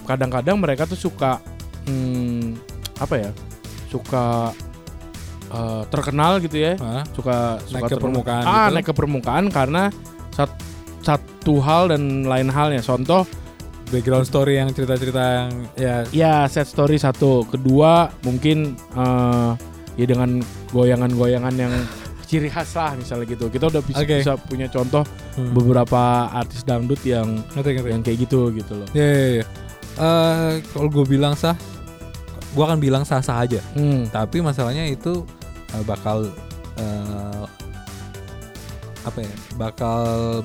kadang-kadang 0.05 0.59
mereka 0.59 0.85
tuh 0.85 0.99
suka 0.99 1.39
hmm, 1.87 2.59
apa 2.99 3.15
ya? 3.17 3.31
Suka 3.89 4.51
eh, 5.49 5.83
terkenal 5.89 6.43
gitu 6.43 6.59
ya. 6.59 6.75
Hah? 6.77 7.07
Suka 7.15 7.63
Naik 7.63 7.65
suka 7.65 7.79
ke 7.79 7.87
terkenal. 7.87 8.03
permukaan 8.03 8.43
Ah, 8.43 8.51
gitu? 8.67 8.75
naik 8.75 8.87
ke 8.87 8.95
permukaan 8.95 9.45
karena 9.49 9.83
sat- 10.35 10.59
satu 11.01 11.61
hal 11.61 11.93
dan 11.93 12.25
lain 12.29 12.49
halnya. 12.53 12.81
Contoh 12.85 13.25
background 13.91 14.27
story 14.27 14.63
yang 14.63 14.71
cerita-cerita 14.71 15.23
yang 15.23 15.51
ya 15.75 15.95
Ya 16.15 16.35
set 16.47 16.71
story 16.71 16.97
satu, 16.97 17.45
kedua 17.49 18.15
mungkin 18.23 18.79
eh, 18.95 19.51
ya 19.99 20.07
dengan 20.07 20.41
goyangan-goyangan 20.71 21.55
yang 21.59 21.75
ciri 22.31 22.47
khas 22.47 22.79
lah 22.79 22.95
misalnya 22.95 23.27
gitu. 23.27 23.51
Kita 23.51 23.67
udah 23.67 23.83
bisa, 23.83 24.07
Oke. 24.07 24.23
bisa 24.23 24.39
punya 24.39 24.71
contoh 24.71 25.03
hmm. 25.35 25.51
beberapa 25.51 26.31
artis 26.31 26.63
dangdut 26.63 27.03
yang 27.03 27.43
ngerti 27.59 27.71
ngerti. 27.83 27.91
yang 27.91 28.03
kayak 28.07 28.19
gitu 28.23 28.55
gitu 28.55 28.73
loh. 28.79 28.89
Ya, 28.95 29.07
ya, 29.11 29.29
ya. 29.43 29.47
Eh, 29.99 30.53
kalau 30.71 30.89
gue 30.89 31.05
bilang 31.11 31.35
sah, 31.35 31.59
gue 32.55 32.63
akan 32.63 32.79
bilang 32.79 33.03
sah-sah 33.03 33.43
aja. 33.43 33.59
Hmm. 33.75 34.07
Tapi 34.15 34.39
masalahnya 34.39 34.87
itu 34.87 35.27
eh, 35.75 35.83
bakal 35.83 36.31
eh, 36.79 37.45
apa 39.07 39.19
ya? 39.25 39.35
Bakal 39.57 40.01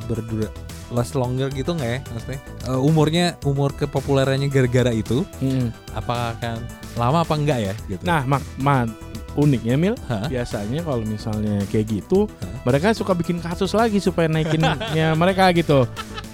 berdura 0.07 0.49
last 0.93 1.17
longer 1.17 1.49
gitu 1.49 1.73
nggak 1.73 1.89
ya 1.89 1.99
maksudnya 2.13 2.39
Eh, 2.69 2.77
umurnya 2.77 3.25
umur 3.41 3.73
kepopulerannya 3.73 4.53
gara-gara 4.53 4.93
itu 4.93 5.25
hmm. 5.41 5.73
apakah 5.97 6.37
akan 6.37 6.57
lama 6.93 7.25
apa 7.25 7.33
enggak 7.33 7.59
ya 7.71 7.73
gitu 7.89 8.05
Nah, 8.05 8.21
mak, 8.29 8.45
mak 8.61 8.93
uniknya 9.35 9.75
Mil, 9.75 9.95
Hah? 10.07 10.31
biasanya 10.31 10.79
kalau 10.85 11.03
misalnya 11.03 11.59
kayak 11.67 11.91
gitu, 11.91 12.23
Hah? 12.39 12.63
mereka 12.63 12.95
suka 12.95 13.11
bikin 13.11 13.43
kasus 13.43 13.75
lagi 13.75 13.99
supaya 13.99 14.31
naikinnya 14.31 15.11
mereka 15.21 15.51
gitu. 15.51 15.83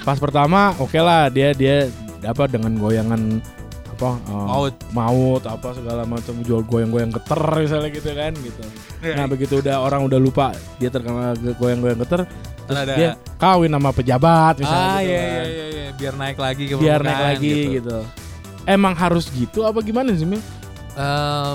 Pas 0.06 0.22
pertama, 0.22 0.78
oke 0.78 0.98
lah 1.02 1.30
dia 1.34 1.54
dia 1.58 1.90
apa 2.22 2.46
dengan 2.46 2.78
goyangan 2.78 3.42
apa 4.02 4.18
eh, 4.18 4.34
Maut. 4.50 4.76
maut 4.98 5.44
apa 5.46 5.78
segala 5.78 6.02
macam 6.10 6.34
jual 6.42 6.66
goyang-goyang 6.66 7.14
geter 7.14 7.38
misalnya 7.54 7.90
gitu 7.94 8.10
kan 8.12 8.34
gitu. 8.34 8.64
Iya. 9.06 9.14
Nah 9.14 9.26
begitu 9.30 9.54
udah 9.62 9.78
orang 9.78 10.02
udah 10.10 10.18
lupa 10.18 10.58
dia 10.82 10.90
terkenal 10.90 11.38
goyang-goyang 11.38 12.02
geter, 12.02 12.26
terus 12.66 12.80
Ada- 12.82 12.98
dia 12.98 13.10
kawin 13.38 13.70
sama 13.70 13.94
pejabat 13.94 14.58
misalnya 14.58 14.82
ah 14.82 14.98
gitu 14.98 15.06
iya, 15.06 15.22
kan. 15.22 15.30
iya 15.30 15.46
iya 15.46 15.66
iya 15.70 15.90
biar 15.94 16.14
naik 16.18 16.38
lagi 16.42 16.64
ke 16.66 16.74
biar 16.76 17.00
naik 17.06 17.22
lagi 17.22 17.54
gitu. 17.78 17.98
Emang 18.66 18.94
harus 18.98 19.30
gitu 19.30 19.66
apa 19.66 19.78
gimana 19.82 20.10
sih 20.14 20.26
Mil? 20.26 20.42
Eh, 20.98 21.54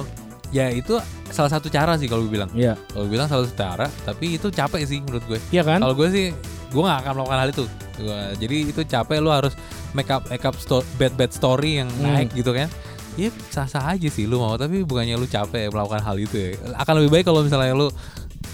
ya 0.55 0.71
itu 0.71 0.95
salah 1.27 1.51
satu 1.51 1.67
cara 1.67 1.99
sih 1.99 2.07
kalau 2.07 2.23
gue 2.25 2.39
bilang 2.39 2.51
Iya, 2.55 2.79
kalau 2.95 3.11
gue 3.11 3.19
bilang 3.19 3.27
salah 3.27 3.43
satu 3.51 3.59
cara 3.59 3.87
tapi 4.07 4.39
itu 4.39 4.47
capek 4.49 4.87
sih 4.87 5.03
menurut 5.03 5.27
gue 5.27 5.39
iya 5.51 5.67
kan? 5.67 5.83
kalau 5.83 5.93
gue 5.93 6.09
sih 6.09 6.31
gue 6.71 6.83
gak 6.83 7.03
akan 7.03 7.13
melakukan 7.19 7.39
hal 7.43 7.49
itu 7.51 7.65
Gua- 7.99 8.35
jadi 8.35 8.57
itu 8.67 8.81
capek 8.83 9.19
lu 9.19 9.29
harus 9.29 9.57
make 9.93 10.09
up 10.09 10.25
make 10.27 10.43
up 10.43 10.55
sto- 10.55 10.85
bad 10.95 11.15
bad 11.15 11.31
story 11.31 11.79
yang 11.79 11.89
Hmm. 11.91 12.13
naik 12.13 12.33
gitu 12.33 12.51
kan 12.51 12.69
ya 13.15 13.29
sah 13.49 13.65
sah 13.65 13.85
aja 13.89 14.07
sih 14.07 14.25
lu 14.25 14.37
mau 14.37 14.55
tapi 14.55 14.83
bukannya 14.83 15.15
lu 15.15 15.25
capek 15.25 15.69
melakukan 15.69 16.01
hal 16.01 16.17
itu 16.17 16.37
ya 16.37 16.49
akan 16.77 16.95
lebih 16.99 17.11
baik 17.11 17.25
kalau 17.25 17.41
misalnya 17.41 17.73
lu 17.73 17.89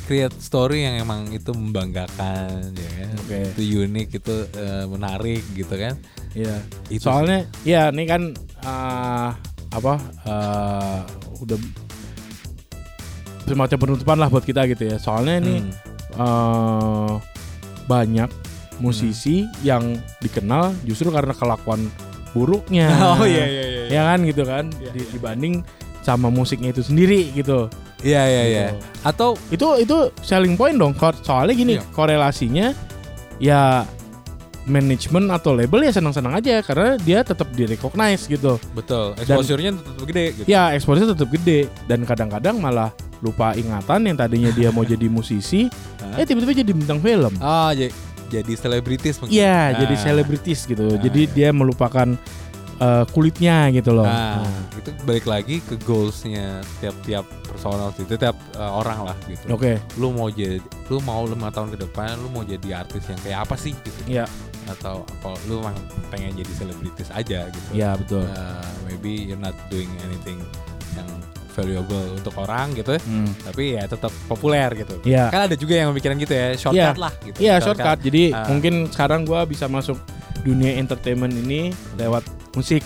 create 0.03 0.35
story 0.37 0.83
yang 0.83 0.99
emang 0.99 1.27
itu 1.29 1.51
membanggakan 1.51 2.71
ya 2.71 2.91
kan 2.97 3.11
Oke. 3.19 3.39
itu 3.53 3.63
unik 3.81 4.09
itu 4.15 4.35
eh, 4.53 4.85
menarik 4.87 5.43
gitu 5.53 5.75
kan 5.75 5.95
Iya. 6.33 6.57
itu 6.89 7.03
Soalnya 7.03 7.45
ya 7.63 7.91
ini 7.91 8.05
kan 8.05 8.31
eh, 8.61 9.29
apa 9.69 9.95
eh, 10.23 10.99
udah 11.41 11.59
semacam 13.43 13.79
penutupan 13.79 14.17
lah 14.17 14.29
buat 14.29 14.43
kita 14.43 14.65
gitu 14.67 14.87
ya. 14.87 14.97
Soalnya 14.97 15.37
sih. 15.37 15.43
ini 15.43 15.55
Hmm. 15.59 15.73
eh, 16.15 17.13
banyak 17.85 18.31
musisi 18.83 19.47
yang 19.63 19.95
dikenal 20.19 20.75
justru 20.83 21.09
karena 21.09 21.31
kelakuan 21.33 21.87
buruknya. 22.33 22.91
oh 23.15 23.23
iya 23.23 23.45
iya 23.47 23.63
iya 23.65 23.83
Ya 23.89 24.03
kan 24.05 24.19
gitu 24.23 24.43
kan 24.43 24.65
Iya, 24.75 24.91
Di- 24.91 24.99
iya. 24.99 25.11
dibanding 25.13 25.55
sama 26.01 26.27
musiknya 26.29 26.71
itu 26.71 26.83
sendiri 26.83 27.31
gitu. 27.31 27.71
iya 28.03 28.27
iya 28.27 28.43
iya 28.45 28.67
Gitu. 28.69 28.83
atau 29.05 29.29
Itu 29.49 29.67
itu 29.79 29.97
selling 30.19 30.57
point 30.57 30.75
dong. 30.75 30.93
Soalnya 31.23 31.55
gini 31.55 31.75
Iya. 31.77 31.87
korelasinya 31.93 32.75
ya 33.39 33.87
manajemen 34.63 35.27
atau 35.29 35.51
label 35.53 35.83
ya 35.83 35.91
senang-senang 35.91 36.39
aja 36.39 36.63
karena 36.63 36.95
dia 36.97 37.21
tetap 37.21 37.51
direcognize 37.51 38.27
gitu. 38.27 38.63
betul 38.73 39.11
exposure-nya 39.17 39.75
tetap 39.75 40.05
gede 40.07 40.25
gitu 40.33 40.47
Ya 40.47 40.71
eksposnya 40.71 41.11
tetap 41.11 41.29
gede 41.29 41.67
dan 41.85 42.03
kadang-kadang 42.03 42.59
malah 42.59 42.95
lupa 43.19 43.55
ingatan 43.55 44.07
yang 44.07 44.17
tadinya 44.17 44.51
dia 44.51 44.71
mau 44.71 44.87
jadi 44.89 45.07
musisi, 45.07 45.67
eh 46.15 46.23
tiba-tiba 46.23 46.55
jadi 46.57 46.71
bintang 46.73 46.99
film. 46.99 47.35
ah 47.39 47.71
jadi 47.71 47.91
jadi 48.33 48.53
selebritis 48.57 49.21
mungkin 49.21 49.37
Iya, 49.37 49.53
Ah. 49.53 49.67
jadi 49.85 49.95
selebritis 49.95 50.65
gitu. 50.65 50.89
Ah, 50.89 50.97
jadi 50.97 51.21
iya. 51.29 51.33
dia 51.37 51.49
melupakan 51.53 52.09
eh, 52.81 53.05
kulitnya 53.13 53.71
gitu 53.71 53.93
loh. 53.93 54.03
Nah, 54.03 54.43
Nah, 54.43 54.63
itu 54.75 54.91
balik 55.05 55.23
lagi 55.23 55.61
ke 55.61 55.77
goalsnya 55.79 56.59
tiap-tiap 56.81 57.23
personal 57.47 57.93
itu 57.95 58.17
tiap 58.17 58.35
uh, 58.57 58.75
orang 58.75 59.07
lah 59.07 59.17
gitu. 59.29 59.45
Oke, 59.53 59.77
Lu 59.95 60.11
mau 60.11 60.27
jadi, 60.27 60.59
lu 60.89 60.99
mau 60.99 61.23
lima 61.23 61.53
tahun 61.53 61.71
ke 61.71 61.85
depan, 61.85 62.17
lu 62.19 62.33
mau 62.33 62.43
jadi 62.43 62.83
artis 62.83 63.05
yang 63.07 63.21
kayak 63.21 63.45
apa 63.47 63.55
sih 63.55 63.77
gitu? 63.77 64.01
Iya. 64.09 64.25
Atau 64.67 65.05
apa 65.05 65.37
lu 65.47 65.61
emang 65.61 65.77
pengen 66.09 66.33
jadi 66.35 66.53
selebritis 66.57 67.13
aja 67.13 67.47
gitu? 67.47 67.69
ya 67.71 67.95
betul. 67.95 68.25
Uh, 68.25 68.59
maybe 68.83 69.29
you're 69.29 69.39
not 69.39 69.55
doing 69.69 69.91
anything 70.03 70.41
valuable 71.53 72.17
untuk 72.17 72.35
orang 72.37 72.73
gitu, 72.73 72.97
Hmm. 72.97 73.29
tapi 73.43 73.77
ya 73.77 73.85
tetap 73.85 74.11
populer 74.27 74.69
gitu. 74.75 74.97
Iya. 75.05 75.29
Kan 75.29 75.47
ada 75.47 75.55
juga 75.55 75.75
yang 75.77 75.93
memikirkan 75.93 76.17
gitu 76.17 76.33
ya, 76.33 76.47
shortcut 76.57 76.97
Iya. 76.97 77.01
lah 77.01 77.13
gitu. 77.23 77.39
Iya 77.39 77.55
shortcut. 77.61 77.99
Jadi 78.01 78.23
Ah. 78.33 78.49
mungkin 78.49 78.75
sekarang 78.89 79.23
gua 79.23 79.45
bisa 79.45 79.67
masuk 79.67 80.01
dunia 80.41 80.75
entertainment 80.75 81.33
ini 81.33 81.71
lewat 81.95 82.25
musik. 82.53 82.83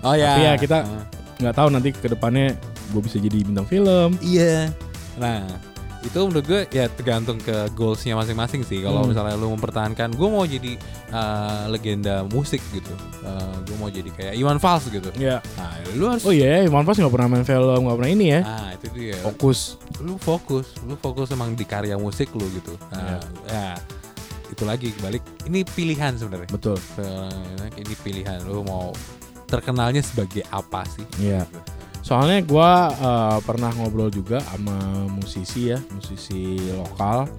Oh 0.00 0.12
ya. 0.12 0.32
Tapi 0.32 0.42
ya 0.42 0.52
kita- 0.56 0.84
Uh. 0.84 1.04
Nggak 1.40 1.54
tahu 1.56 1.68
nanti 1.72 1.88
ke 1.90 2.04
depannya 2.06 2.52
gue 2.92 3.00
bisa 3.00 3.16
jadi 3.16 3.40
bintang 3.40 3.64
film. 3.64 4.12
Iya. 4.20 4.68
Nah, 5.16 5.40
itu 6.00 6.16
menurut 6.16 6.44
gue 6.44 6.60
ya 6.72 6.88
tergantung 6.88 7.36
ke 7.36 7.68
goalsnya 7.76 8.16
masing-masing 8.16 8.64
sih. 8.64 8.80
Kalau 8.80 9.04
Hmm. 9.04 9.12
misalnya 9.12 9.36
lu 9.36 9.52
mempertahankan, 9.52 10.16
gue 10.16 10.28
mau 10.28 10.44
jadi 10.44 10.80
uh, 11.12 11.68
legenda 11.68 12.24
musik 12.24 12.64
gitu. 12.72 12.88
Uh, 13.20 13.52
gue 13.68 13.76
mau 13.76 13.92
jadi 13.92 14.08
kayak 14.08 14.34
Iwan 14.34 14.56
Fals 14.56 14.88
gitu. 14.88 15.12
Iya. 15.14 15.44
Nah, 15.60 15.76
lu 15.92 16.08
harus. 16.08 16.24
Oh 16.24 16.32
iya, 16.32 16.64
Iwan 16.64 16.88
Fals 16.88 16.96
nggak 16.96 17.12
pernah 17.12 17.28
main 17.28 17.44
film, 17.44 17.84
nggak 17.84 17.96
pernah 18.00 18.10
ini 18.10 18.26
ya. 18.32 18.40
Ah, 18.42 18.70
itu 18.72 18.86
dia. 18.96 19.20
Fokus. 19.20 19.76
Lu 20.00 20.16
fokus, 20.16 20.72
lu 20.88 20.96
fokus 20.96 21.28
emang 21.30 21.52
di 21.52 21.68
karya 21.68 22.00
musik 22.00 22.32
lu 22.32 22.48
gitu. 22.48 22.72
Nah, 22.88 23.20
ya 23.44 23.76
itu 24.48 24.64
lagi 24.64 24.90
balik. 24.98 25.20
Ini 25.46 25.62
pilihan 25.62 26.16
sebenarnya. 26.16 26.48
Betul. 26.48 26.80
Eh, 26.96 27.76
ini 27.76 27.94
pilihan 28.00 28.40
lu 28.42 28.64
mau 28.64 28.90
terkenalnya 29.46 30.00
sebagai 30.00 30.42
apa 30.48 30.82
sih? 30.88 31.04
Iya. 31.20 31.44
Soalnya 32.10 32.42
gua 32.42 32.90
eh, 32.90 33.38
pernah 33.46 33.70
ngobrol 33.78 34.10
juga 34.10 34.42
sama 34.42 34.74
musisi 35.06 35.70
ya, 35.70 35.78
musisi 35.94 36.58
lokal. 36.74 37.30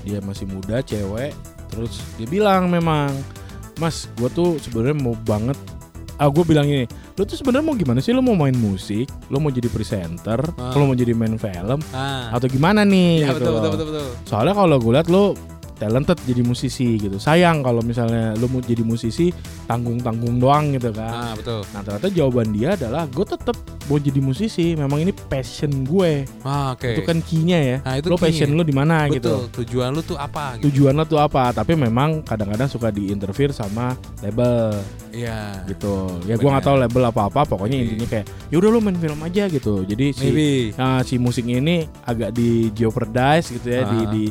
Dia 0.00 0.24
masih 0.24 0.48
muda, 0.48 0.80
cewek. 0.80 1.36
Terus 1.68 2.00
dia 2.16 2.24
bilang 2.24 2.72
memang, 2.72 3.12
Mas, 3.76 4.08
gua 4.16 4.32
tuh 4.32 4.56
sebenarnya 4.56 4.96
mau 4.96 5.12
banget. 5.12 5.60
Ah, 6.14 6.30
gue 6.30 6.46
bilang 6.46 6.62
ini, 6.62 6.86
lu 7.18 7.26
tuh 7.26 7.34
sebenarnya 7.34 7.66
mau 7.66 7.74
gimana 7.74 7.98
sih? 7.98 8.14
Lu 8.14 8.22
mau 8.22 8.38
main 8.38 8.54
musik, 8.54 9.10
lu 9.34 9.42
mau 9.42 9.50
jadi 9.50 9.66
presenter, 9.66 10.38
Ah. 10.54 10.70
lu 10.78 10.86
mau 10.86 10.94
jadi 10.94 11.10
main 11.10 11.34
film, 11.34 11.82
Ah, 11.90 12.30
atau 12.30 12.46
gimana 12.46 12.86
nih? 12.86 13.26
iya 13.26 13.34
gitu 13.34 13.42
betul, 13.42 13.52
betul 13.58 13.70
betul 13.74 13.86
betul. 13.90 14.06
Soalnya 14.22 14.54
kalau 14.54 14.78
gue 14.78 14.92
liat 14.94 15.08
lu 15.10 15.34
talented 15.74 16.18
jadi 16.22 16.40
musisi 16.40 16.96
gitu. 16.96 17.16
Sayang 17.16 17.60
kalau 17.60 17.80
misalnya 17.80 18.32
lu 18.34 18.46
mau 18.46 18.58
jadi 18.58 18.80
musisi 18.80 19.34
tanggung-tanggung 19.64 20.38
doang 20.38 20.70
gitu 20.72 20.90
kan. 20.90 21.12
Ah 21.12 21.32
betul. 21.34 21.66
Nah 21.70 21.80
ternyata 21.80 22.08
jawaban 22.08 22.48
dia 22.50 22.74
adalah 22.74 23.04
gue 23.04 23.24
tetap 23.24 23.56
mau 23.84 23.98
jadi 23.98 24.20
musisi. 24.20 24.72
Memang 24.74 25.00
ini 25.00 25.10
passion 25.10 25.84
gue. 25.84 26.24
Ah, 26.40 26.72
oke. 26.72 26.88
Itu 26.88 27.02
kan 27.02 27.18
key-nya 27.20 27.58
ya. 27.58 27.76
Nah, 27.80 27.94
itu 27.96 28.06
lo 28.06 28.16
passion 28.16 28.48
key-nya. 28.48 28.58
lu 28.58 28.64
di 28.64 28.72
mana 28.72 29.08
gitu. 29.08 29.50
Tujuan 29.52 29.90
lu 29.90 30.00
tuh 30.00 30.16
apa? 30.16 30.56
Gitu. 30.56 30.70
Tujuan 30.70 30.94
lo 30.94 31.04
tuh 31.04 31.18
apa? 31.18 31.50
Tapi 31.50 31.74
memang 31.74 32.22
kadang-kadang 32.22 32.66
suka 32.66 32.88
diinterfere 32.88 33.50
sama 33.50 33.92
label 34.20 34.78
Iya. 35.10 35.62
gitu. 35.66 36.06
Ya 36.24 36.34
gue 36.34 36.48
nggak 36.48 36.64
tahu 36.64 36.76
label 36.76 37.02
apa-apa. 37.06 37.44
Pokoknya 37.44 37.76
Maybe. 37.76 37.86
intinya 37.92 38.06
kayak 38.08 38.26
ya 38.48 38.56
udah 38.56 38.68
lu 38.68 38.78
main 38.78 38.96
film 38.96 39.20
aja 39.20 39.44
gitu. 39.46 39.82
Jadi 39.82 40.06
si 40.10 40.26
Maybe. 40.26 40.50
Nah, 40.74 41.02
si 41.02 41.18
musik 41.18 41.44
ini 41.44 41.84
agak 42.02 42.30
di 42.30 42.70
jeopardize 42.70 43.50
gitu 43.50 43.68
ya, 43.68 43.82
di 43.84 43.98
Ah. 43.98 44.08
di 44.08 44.24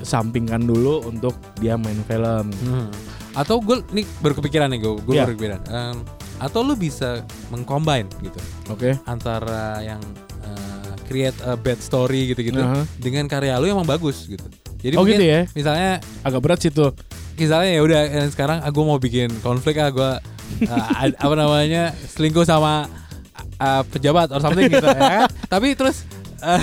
sampingkan 0.00 0.60
dulu 0.60 1.04
untuk 1.04 1.32
dia 1.56 1.74
main 1.74 2.00
film. 2.02 2.50
Hmm. 2.62 2.88
Atau 3.32 3.60
gue 3.60 3.84
nih 3.90 4.04
baru 4.18 4.34
kepikiran 4.34 4.68
nih 4.68 4.80
gue, 4.80 4.92
gue 4.98 5.14
Iya. 5.14 5.24
baru 5.24 5.32
kepikiran. 5.34 5.60
Em, 5.66 5.96
atau 6.36 6.60
lu 6.60 6.72
bisa 6.72 7.24
mengcombine 7.48 8.08
gitu 8.20 8.36
Oke. 8.68 8.96
antara 9.04 9.80
yang 9.80 10.00
eh, 10.42 10.92
create 11.04 11.36
a 11.42 11.54
bad 11.54 11.78
story 11.78 12.28
gitu-gitu 12.28 12.58
Aha. 12.58 12.84
dengan 12.96 13.24
karya 13.24 13.56
lu 13.56 13.64
yang 13.64 13.76
emang 13.76 13.88
bagus 13.90 14.24
gitu. 14.26 14.44
Jadi 14.76 14.94
Oh 14.94 15.02
mungkin 15.02 15.16
gitu 15.18 15.26
ya. 15.26 15.40
misalnya 15.50 15.90
Agak 16.20 16.40
berat 16.40 16.60
sih 16.60 16.68
tuh. 16.68 16.92
misalnya 17.34 17.68
ya 17.70 17.80
udah 17.80 18.00
eh, 18.06 18.28
sekarang 18.28 18.60
aku 18.60 18.80
mau 18.80 18.96
bikin 18.96 19.28
konflik 19.40 19.76
ah 19.76 19.88
gue 19.88 20.10
apa 21.16 21.34
namanya 21.34 21.92
selingkuh 22.06 22.44
sama 22.44 22.88
eh, 23.56 23.82
pejabat 23.88 24.28
or 24.30 24.40
something 24.40 24.64
gitu 24.66 24.84
ya 24.84 24.96
kan? 24.96 25.28
Tapi 25.52 25.72
terus 25.72 26.04
eh, 26.38 26.62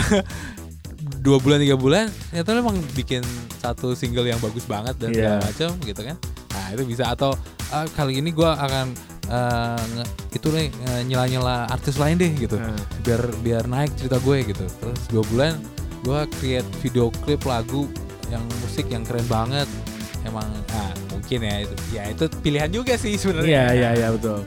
dua 1.23 1.39
bulan 1.39 1.57
tiga 1.57 1.73
bulan 1.73 2.05
ternyata 2.29 2.49
lu 2.51 2.59
emang 2.61 2.77
bikin 2.93 3.23
satu 3.57 3.95
single 3.95 4.27
yang 4.27 4.37
bagus 4.37 4.65
banget 4.65 4.91
dan 4.97 5.09
segala 5.09 5.31
Iya. 5.33 5.45
macam 5.45 5.69
gitu 5.81 6.01
kan. 6.03 6.17
Nah 6.51 6.65
itu 6.69 6.83
bisa 6.83 7.03
atau 7.07 7.31
ah, 7.69 7.87
kali 7.89 8.19
ini 8.19 8.29
gue 8.29 8.45
akan 8.45 8.91
nge- 9.89 10.11
itu 10.31 10.47
nih 10.49 10.67
eh, 10.69 11.01
nyela-nyela 11.03 11.65
artis 11.65 11.95
lain 11.95 12.17
deh 12.17 12.31
gitu 12.35 12.59
Nah, 12.59 12.75
biar 13.01 13.21
biar 13.39 13.63
naik 13.65 13.95
cerita 13.95 14.19
gue 14.19 14.37
gitu 14.43 14.65
terus 14.69 14.99
dua 15.07 15.23
bulan 15.25 15.53
gue 16.03 16.19
create 16.33 16.67
video 16.77 17.07
klip 17.17 17.41
lagu 17.43 17.87
yang 18.27 18.43
musik 18.59 18.85
yang 18.87 19.01
keren 19.01 19.23
banget 19.25 19.65
emang 20.23 20.43
ah 20.71 20.91
mungkin 21.07 21.39
ya 21.41 21.55
itu 21.61 21.75
ya 21.89 22.03
itu 22.09 22.23
pilihan 22.41 22.67
juga 22.67 22.93
sih 22.95 23.15
sebenarnya 23.15 23.47
Iya 23.47 23.65
iya 23.71 23.89
iya 23.95 24.07
betul. 24.11 24.39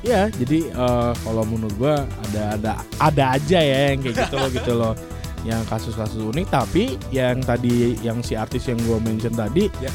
Iya, 0.00 0.28
jadi 0.30 0.58
eh, 0.68 1.12
kalau 1.16 1.44
menurut 1.44 1.72
gua 1.74 1.96
ada 2.22 2.42
ada 2.54 2.72
ada 2.98 3.24
aja 3.32 3.56
ya 3.56 3.78
yang 3.88 4.00
kayak 4.00 4.16
gitu 4.20 4.36
loh 4.36 4.50
gitu 4.50 4.72
loh. 4.74 4.92
Yang 5.44 5.62
kasus-kasus 5.68 6.24
unik 6.24 6.46
tapi 6.48 6.96
yang 7.08 7.38
tadi 7.38 7.94
yang 8.00 8.20
si 8.20 8.32
artis 8.34 8.64
yang 8.64 8.80
gua 8.82 8.96
mention 8.98 9.32
tadi 9.32 9.68
Ya. 9.78 9.92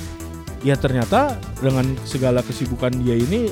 ya 0.62 0.75
ternyata 0.75 1.33
dengan 1.57 1.85
segala 2.03 2.39
kesibukan 2.39 2.93
dia 3.01 3.15
ini 3.15 3.49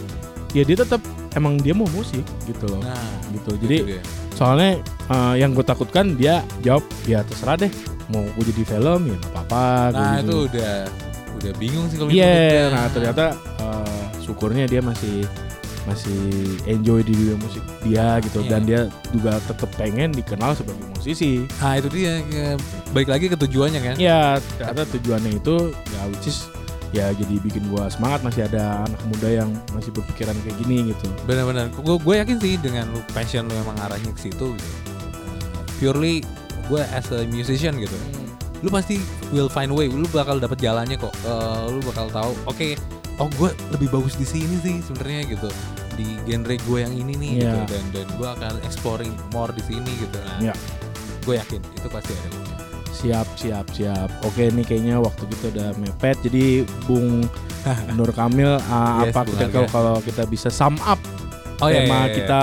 ya 0.51 0.61
dia 0.61 0.77
tetap 0.77 1.01
emang 1.33 1.57
dia 1.57 1.73
mau 1.73 1.89
musik 1.89 2.21
gitu 2.45 2.65
loh. 2.69 2.79
nah 2.79 2.95
gitu. 3.33 3.57
itu 3.57 3.61
Jadi 3.65 3.77
dia. 3.97 4.01
soalnya 4.33 4.71
eh, 5.07 5.35
yang 5.37 5.51
gue 5.51 5.61
takutkan 5.61 6.13
dia 6.13 6.39
jawab 6.61 6.83
ya 7.03 7.21
terserah 7.23 7.57
deh 7.57 7.71
mau 8.07 8.23
gue 8.23 8.43
jadi 8.47 8.63
film 8.65 9.01
ya 9.09 9.17
apa-apa 9.33 9.65
nah 9.91 10.13
gitu. 10.17 10.23
itu 10.23 10.35
udah 10.53 10.73
udah 11.37 11.51
bingung 11.57 11.85
sih 11.87 11.97
kalau 11.97 12.09
Iya, 12.09 12.33
gitu. 12.33 12.67
nah 12.73 12.85
ternyata 12.89 13.25
eh, 13.59 14.03
syukurnya 14.21 14.65
dia 14.65 14.81
masih 14.81 15.23
masih 15.87 16.19
enjoy 16.65 16.99
di 16.99 17.15
dunia 17.15 17.39
musik 17.39 17.63
dia 17.81 18.19
gitu 18.19 18.43
Iya. 18.43 18.49
dan 18.49 18.61
dia 18.61 18.81
juga 19.09 19.39
tetap 19.41 19.71
pengen 19.73 20.11
dikenal 20.11 20.51
sebagai 20.51 20.83
musisi. 20.91 21.47
nah 21.57 21.73
itu 21.73 21.87
dia 21.89 22.19
ya, 22.21 22.49
balik 22.91 23.07
lagi 23.07 23.25
ke 23.25 23.37
tujuannya 23.37 23.79
kan 23.81 23.95
Ya 23.95 24.35
ternyata 24.53 24.83
tujuannya 24.91 25.31
itu 25.33 25.55
ya 25.71 26.01
which 26.11 26.27
is 26.27 26.45
ya 26.91 27.11
jadi 27.11 27.39
bikin 27.39 27.67
gua 27.67 27.87
semangat 27.87 28.19
masih 28.21 28.43
ada 28.43 28.83
anak 28.83 29.01
muda 29.07 29.27
yang 29.33 29.49
masih 29.71 29.91
berpikiran 29.91 30.35
kayak 30.41 30.55
gini 30.57 30.91
gitu. 30.91 31.07
benar-benar 31.23 31.67
gue 31.69 31.95
gue 31.97 32.15
yakin 32.17 32.37
sih 32.37 32.55
dengan 32.57 32.87
lu 32.91 32.99
passion 33.11 33.43
lu 33.43 33.55
emang 33.57 33.75
arahnya 33.81 34.11
ke 34.11 34.21
situ 34.23 34.55
gitu. 34.55 34.69
Eh, 34.69 35.63
purely 35.77 36.15
gue 36.67 36.81
as 36.89 37.07
a 37.09 37.23
musician 37.25 37.75
gitu 37.75 37.95
lu 38.59 38.67
pasti 38.67 38.97
will 39.29 39.47
find 39.47 39.69
way 39.69 39.85
lu 39.85 40.07
bakal 40.09 40.35
dapet 40.35 40.57
jalannya 40.57 40.95
kok 40.95 41.13
Eh, 41.21 41.63
lu 41.69 41.79
bakal 41.83 42.07
tahu 42.09 42.31
oke 42.45 42.75
oh 43.17 43.29
gue 43.37 43.49
lebih 43.73 43.89
bagus 43.89 44.13
di 44.15 44.25
sini 44.25 44.55
sih 44.61 44.75
sebenarnya 44.81 45.37
gitu 45.37 45.49
di 45.97 46.13
genre 46.29 46.55
gue 46.55 46.77
yang 46.77 46.93
ini 46.93 47.13
nih 47.17 47.31
gitu 47.41 47.57
Iya. 47.57 47.65
dan 47.65 47.83
dan 47.89 48.07
gue 48.13 48.27
akan 48.29 48.53
exploring 48.61 49.13
more 49.33 49.49
di 49.49 49.63
sini 49.65 49.89
gitu 49.97 50.17
nah 50.21 50.37
Iya. 50.39 50.53
gue 51.25 51.33
yakin 51.35 51.61
itu 51.75 51.87
pasti 51.89 52.13
ada 52.13 52.29
Siap, 52.97 53.27
siap, 53.37 53.65
siap. 53.77 54.09
Oke, 54.25 54.49
ini 54.49 54.65
kayaknya 54.65 54.97
waktu 54.97 55.29
kita 55.29 55.53
udah 55.53 55.69
mepet. 55.77 56.17
Jadi 56.25 56.65
Bung 56.89 57.29
Nur 57.97 58.09
Kamil, 58.09 58.57
uh, 58.57 59.05
Yes, 59.05 59.13
apa 59.13 59.21
kita 59.21 59.45
kalau 59.53 59.69
kalau 59.69 59.95
kita 60.01 60.25
bisa 60.25 60.49
sum 60.49 60.81
up 60.81 60.97
oh 61.61 61.69
iya, 61.69 61.85
tema 61.85 61.93
iya, 61.93 62.01
iya. 62.09 62.15
kita 62.17 62.41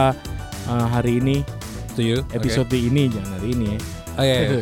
uh, 0.71 0.87
hari 0.95 1.19
ini, 1.19 1.43
Setuju? 1.91 2.23
Oke. 2.23 2.39
episode 2.39 2.71
ini 2.71 3.11
jangan 3.11 3.31
hari 3.35 3.49
ini 3.51 3.67
ya. 3.67 3.79
oh 4.15 4.23
iya, 4.23 4.35
iya. 4.39 4.61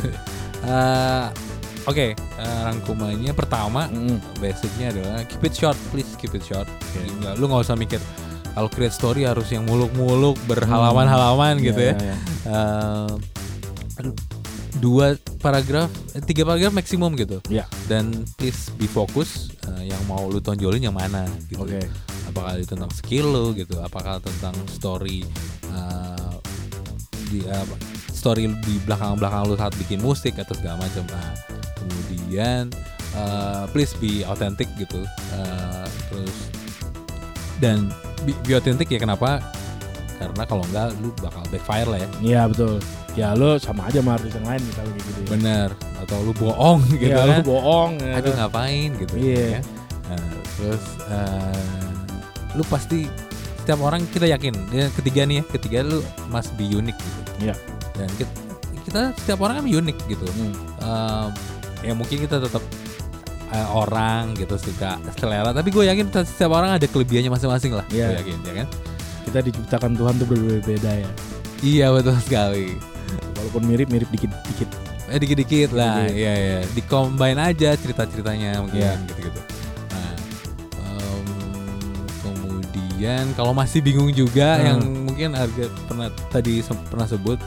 Eh, 0.64 1.26
oke 1.84 2.06
eh, 2.12 2.60
rangkumannya 2.62 3.32
pertama 3.32 3.86
Mm. 3.86 4.18
basicnya 4.38 4.90
adalah 4.90 5.22
keep 5.24 5.42
it 5.42 5.52
short 5.52 5.78
please 5.88 6.08
keep 6.16 6.30
it 6.30 6.42
short 6.42 6.66
Nggak- 7.18 7.36
lu 7.36 7.46
nggak 7.46 7.62
usah 7.62 7.74
mikir 7.74 7.98
kalau 8.52 8.68
create 8.68 8.92
story 8.92 9.24
harus 9.24 9.48
yang 9.48 9.64
muluk-muluk 9.64 10.36
berhalaman-halaman 10.44 11.56
gitu 11.58 11.80
ya 11.82 11.94
Iya, 11.94 12.04
iya. 12.04 12.16
Eh, 12.44 13.10
dua 14.74 15.14
paragraf 15.38 15.86
eh, 16.12 16.20
tiga 16.20 16.42
paragraf 16.42 16.72
maksimum 16.72 17.12
gitu 17.14 17.38
Iya. 17.46 17.64
dan 17.86 18.10
please 18.34 18.72
be 18.72 18.84
fokus 18.84 19.52
eh, 19.64 19.88
yang 19.88 20.00
mau 20.04 20.26
lu 20.26 20.38
tonjolin 20.38 20.82
yang 20.82 20.92
mana 20.92 21.22
gitu 21.46 21.62
Oke. 21.62 21.80
apakah 22.26 22.56
itu 22.56 22.66
tentang 22.68 22.90
skill 22.90 23.26
lu 23.26 23.46
gitu 23.52 23.78
apakah 23.78 24.18
tentang 24.18 24.52
story 24.66 25.22
eh, 25.66 26.34
di 27.28 27.40
apa, 27.44 27.74
story 28.10 28.44
di 28.60 28.74
belakang-belakang 28.82 29.42
lu 29.46 29.54
saat 29.54 29.72
bikin 29.76 29.98
musik 29.98 30.36
atau 30.36 30.52
segala 30.52 30.76
macam 30.78 31.04
nah 31.08 31.32
kemudian 31.82 32.70
eh, 33.12 33.62
please 33.70 33.92
be 33.96 34.22
authentic 34.24 34.68
gitu 34.76 35.02
Eh, 35.32 35.86
terus 36.06 36.36
dan 37.58 37.90
be, 38.22 38.32
be 38.42 38.52
authentic 38.52 38.86
ya 38.86 38.98
kenapa 38.98 39.38
karena 40.16 40.42
kalau 40.44 40.62
enggak 40.64 40.94
lu 40.98 41.10
bakal 41.18 41.42
backfire 41.48 41.88
lah 41.88 41.98
ya 41.98 42.08
Iya 42.20 42.40
betul. 42.46 42.74
Ya 43.12 43.28
lo 43.34 43.58
sama 43.58 43.86
aja 43.86 43.98
sama 43.98 44.16
artis 44.16 44.32
yang 44.32 44.46
lain 44.46 44.62
misalnya 44.62 44.92
gitu. 44.96 45.10
ya. 45.12 45.28
bener 45.28 45.68
atau 45.98 46.16
lu 46.20 46.32
bohong 46.32 46.80
gitu 46.92 47.06
Iya, 47.08 47.16
kan 47.18 47.26
lu 47.34 47.44
bohong. 47.44 47.90
ya. 47.98 48.12
aduh 48.16 48.32
ngapain 48.32 48.90
gitu 48.96 49.14
Iya. 49.16 49.44
ya. 49.48 49.60
Nah, 50.08 50.26
terus 50.54 50.84
eh, 51.06 51.98
lu 52.52 52.62
pasti 52.64 53.04
setiap 53.58 53.78
orang 53.80 54.02
kita 54.08 54.26
yakin 54.26 54.54
ya 54.70 54.90
ketiga 54.92 55.22
nih 55.22 55.36
ya 55.38 55.44
ketiga 55.48 55.78
lu 55.82 55.98
must 56.28 56.50
be 56.54 56.64
unique 56.64 56.96
gitu 56.96 57.20
Iya. 57.42 57.54
dan 57.92 58.08
kita, 58.14 58.32
kita 58.82 59.00
setiap 59.16 59.38
orang 59.40 59.60
kan 59.60 59.66
unik 59.66 59.98
gitu 60.06 60.26
Hmm. 60.28 60.54
Eh, 60.78 61.26
ya 61.82 61.92
mungkin 61.92 62.16
kita 62.20 62.38
tetap 62.38 62.62
eh, 63.48 63.68
orang 63.68 64.32
gitu 64.34 64.54
suka 64.56 64.96
selera 65.12 65.50
tapi 65.50 65.68
gue 65.68 65.84
yakin 65.84 66.08
setiap 66.16 66.52
orang 66.52 66.72
ada 66.72 66.86
kelebihannya 66.86 67.28
masing-masing 67.28 67.72
lah 67.72 67.84
Iya. 67.88 68.06
gue 68.08 68.18
yakin 68.22 68.36
ya 68.42 68.54
kan 68.56 68.68
Kita 69.22 69.38
diciptakan 69.40 69.90
Tuhan 69.94 70.14
tuh 70.16 70.26
berbeda 70.26 70.92
ya. 70.94 71.10
iya 71.60 71.86
betul 71.88 72.18
sekali 72.18 72.74
Walaupun 73.34 73.62
mirip-mirip 73.64 74.06
dikit-dikit. 74.08 74.70
Eh 75.06 75.18
dikit-dikit 75.18 75.70
lah, 75.72 76.06
Dikit. 76.06 76.14
iya 76.16 76.32
ya. 76.32 76.58
Dicombine 76.70 77.36
aja 77.36 77.74
cerita-ceritanya 77.74 78.62
mungkin 78.62 78.80
Iya. 78.80 78.94
gitu-gitu. 79.04 79.40
Nah, 79.88 80.14
em, 80.80 81.26
kemudian 82.22 83.24
kalau 83.34 83.52
masih 83.52 83.78
bingung 83.78 84.08
juga 84.10 84.56
Hmm. 84.56 84.64
yang 84.64 84.78
mungkin 85.04 85.28
harga 85.32 85.64
pernah 85.84 86.08
tadi 86.28 86.62
pernah 86.84 87.04
sebut 87.04 87.38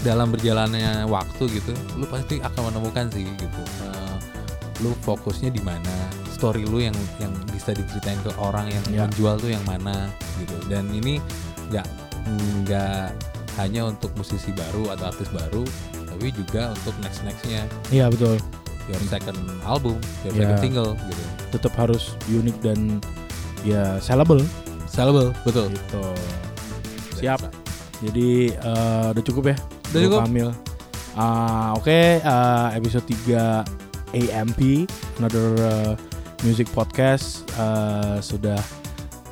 dalam 0.00 0.30
berjalannya 0.30 1.06
waktu 1.06 1.50
gitu, 1.50 1.72
lu 1.98 2.06
pasti 2.06 2.38
akan 2.38 2.70
menemukan 2.70 3.10
sih 3.10 3.26
gitu. 3.26 3.62
Eh, 3.82 4.16
lu 4.78 4.94
fokusnya 5.02 5.50
di 5.50 5.58
mana, 5.58 5.90
story 6.30 6.62
lu 6.62 6.78
yang 6.78 6.94
yang 7.18 7.34
bisa 7.50 7.74
diceritain 7.74 8.18
ke 8.22 8.30
orang 8.38 8.70
yang 8.70 8.84
Iya. 8.86 9.00
menjual 9.10 9.34
tuh 9.42 9.50
yang 9.50 9.64
mana 9.66 10.06
gitu. 10.38 10.54
Dan 10.70 10.86
ini 10.94 11.18
nggak 11.68 11.86
nggak 12.62 13.10
hanya 13.58 13.90
untuk 13.90 14.14
musisi 14.14 14.54
baru 14.54 14.94
atau 14.94 15.10
artis 15.10 15.26
baru, 15.34 15.66
tapi 16.06 16.30
juga 16.30 16.70
untuk 16.70 16.94
next 17.02 17.26
nextnya 17.26 17.66
Iya 17.90 18.06
betul. 18.06 18.38
your 18.86 19.02
second 19.10 19.36
album, 19.66 19.98
your 20.22 20.32
Iya. 20.32 20.40
second 20.46 20.58
single 20.62 20.90
gitu. 21.10 21.24
Tetap 21.58 21.72
harus 21.74 22.14
unik 22.30 22.56
dan 22.62 23.02
ya 23.66 23.98
sellable. 23.98 24.46
Sellable, 24.86 25.34
betul. 25.42 25.74
Gitu. 25.74 26.02
Siap. 27.18 27.50
Jadi 27.98 28.54
eh, 28.54 29.06
udah 29.10 29.24
cukup 29.26 29.50
ya. 29.50 29.56
Udah 29.90 30.00
cukup. 30.02 30.20
Kamil. 30.24 30.48
Ah, 31.12 31.74
Oke, 31.74 32.20
eh, 32.20 32.66
episode 32.72 33.04
3 33.04 33.64
AMP, 34.10 34.86
another 35.18 35.48
eh, 35.58 35.92
music 36.40 36.70
podcast 36.70 37.42
eh, 37.52 38.16
sudah 38.20 38.58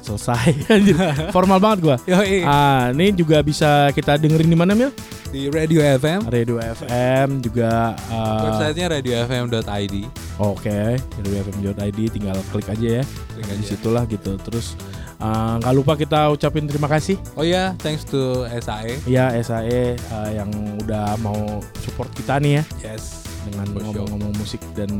selesai. 0.03 0.55
Formal 1.35 1.59
banget 1.59 1.79
gua. 1.83 1.97
Ah, 2.42 2.90
ini 2.90 3.11
juga 3.11 3.40
bisa 3.40 3.90
kita 3.90 4.19
dengerin 4.19 4.47
di 4.47 4.59
mana 4.59 4.75
Mil? 4.75 4.90
Di 5.27 5.51
Radio 5.51 5.83
FM. 5.83 6.31
Radio 6.31 6.57
FM 6.59 7.42
juga. 7.42 7.95
eh, 8.11 8.42
Websitenya 8.47 8.87
radiofm.id. 8.95 9.95
Oke, 10.38 11.01
radiofm.id 11.19 11.99
tinggal 12.11 12.38
klik 12.51 12.66
aja 12.66 13.03
ya. 13.03 13.05
Klik 13.35 13.47
Di 13.47 13.55
aja. 13.57 13.66
situlah 13.66 14.05
gitu. 14.07 14.38
Terus 14.38 14.75
eh, 15.16 15.55
nggak 15.59 15.74
lupa 15.74 15.92
kita 15.94 16.29
ucapin 16.29 16.64
terima 16.64 16.87
kasih 16.87 17.16
Oh 17.35 17.42
iya, 17.42 17.72
thanks 17.79 18.05
to 18.05 18.44
SAE. 18.48 19.00
ya 19.05 19.33
SAE 19.37 19.94
eh, 19.94 20.31
yang 20.33 20.48
udah 20.81 21.16
mau 21.18 21.61
support 21.81 22.09
kita 22.12 22.37
nih 22.37 22.61
ya 22.61 22.92
Yes. 22.92 23.24
dengan 23.46 23.79
ngomong-ngomong 23.79 24.33
musik 24.37 24.59
dan 24.74 24.90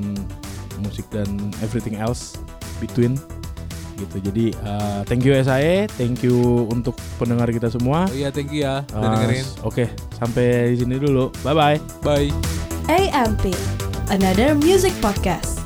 musik 0.79 1.03
dan 1.11 1.27
everything 1.61 1.97
else 1.97 2.37
between 2.79 3.17
gitu. 3.97 4.21
Jadi 4.23 4.53
eh, 4.53 5.01
thank 5.09 5.25
you 5.25 5.33
SAE, 5.35 5.89
thank 5.97 6.21
you 6.21 6.37
untuk 6.69 6.95
pendengar 7.17 7.49
kita 7.49 7.73
semua. 7.73 8.05
Oh 8.05 8.13
iya, 8.13 8.29
thank 8.29 8.53
you 8.53 8.63
ya 8.63 8.85
udah 8.93 9.09
Eh, 9.09 9.13
dengerin. 9.17 9.47
Oke, 9.65 9.85
sampai 10.15 10.77
di 10.77 10.85
sini 10.85 11.01
dulu. 11.01 11.33
Bye 11.41 11.57
bye. 11.57 11.79
Bye. 12.05 12.29
AMP, 12.87 13.51
another 14.13 14.55
music 14.55 14.95
podcast. 15.01 15.66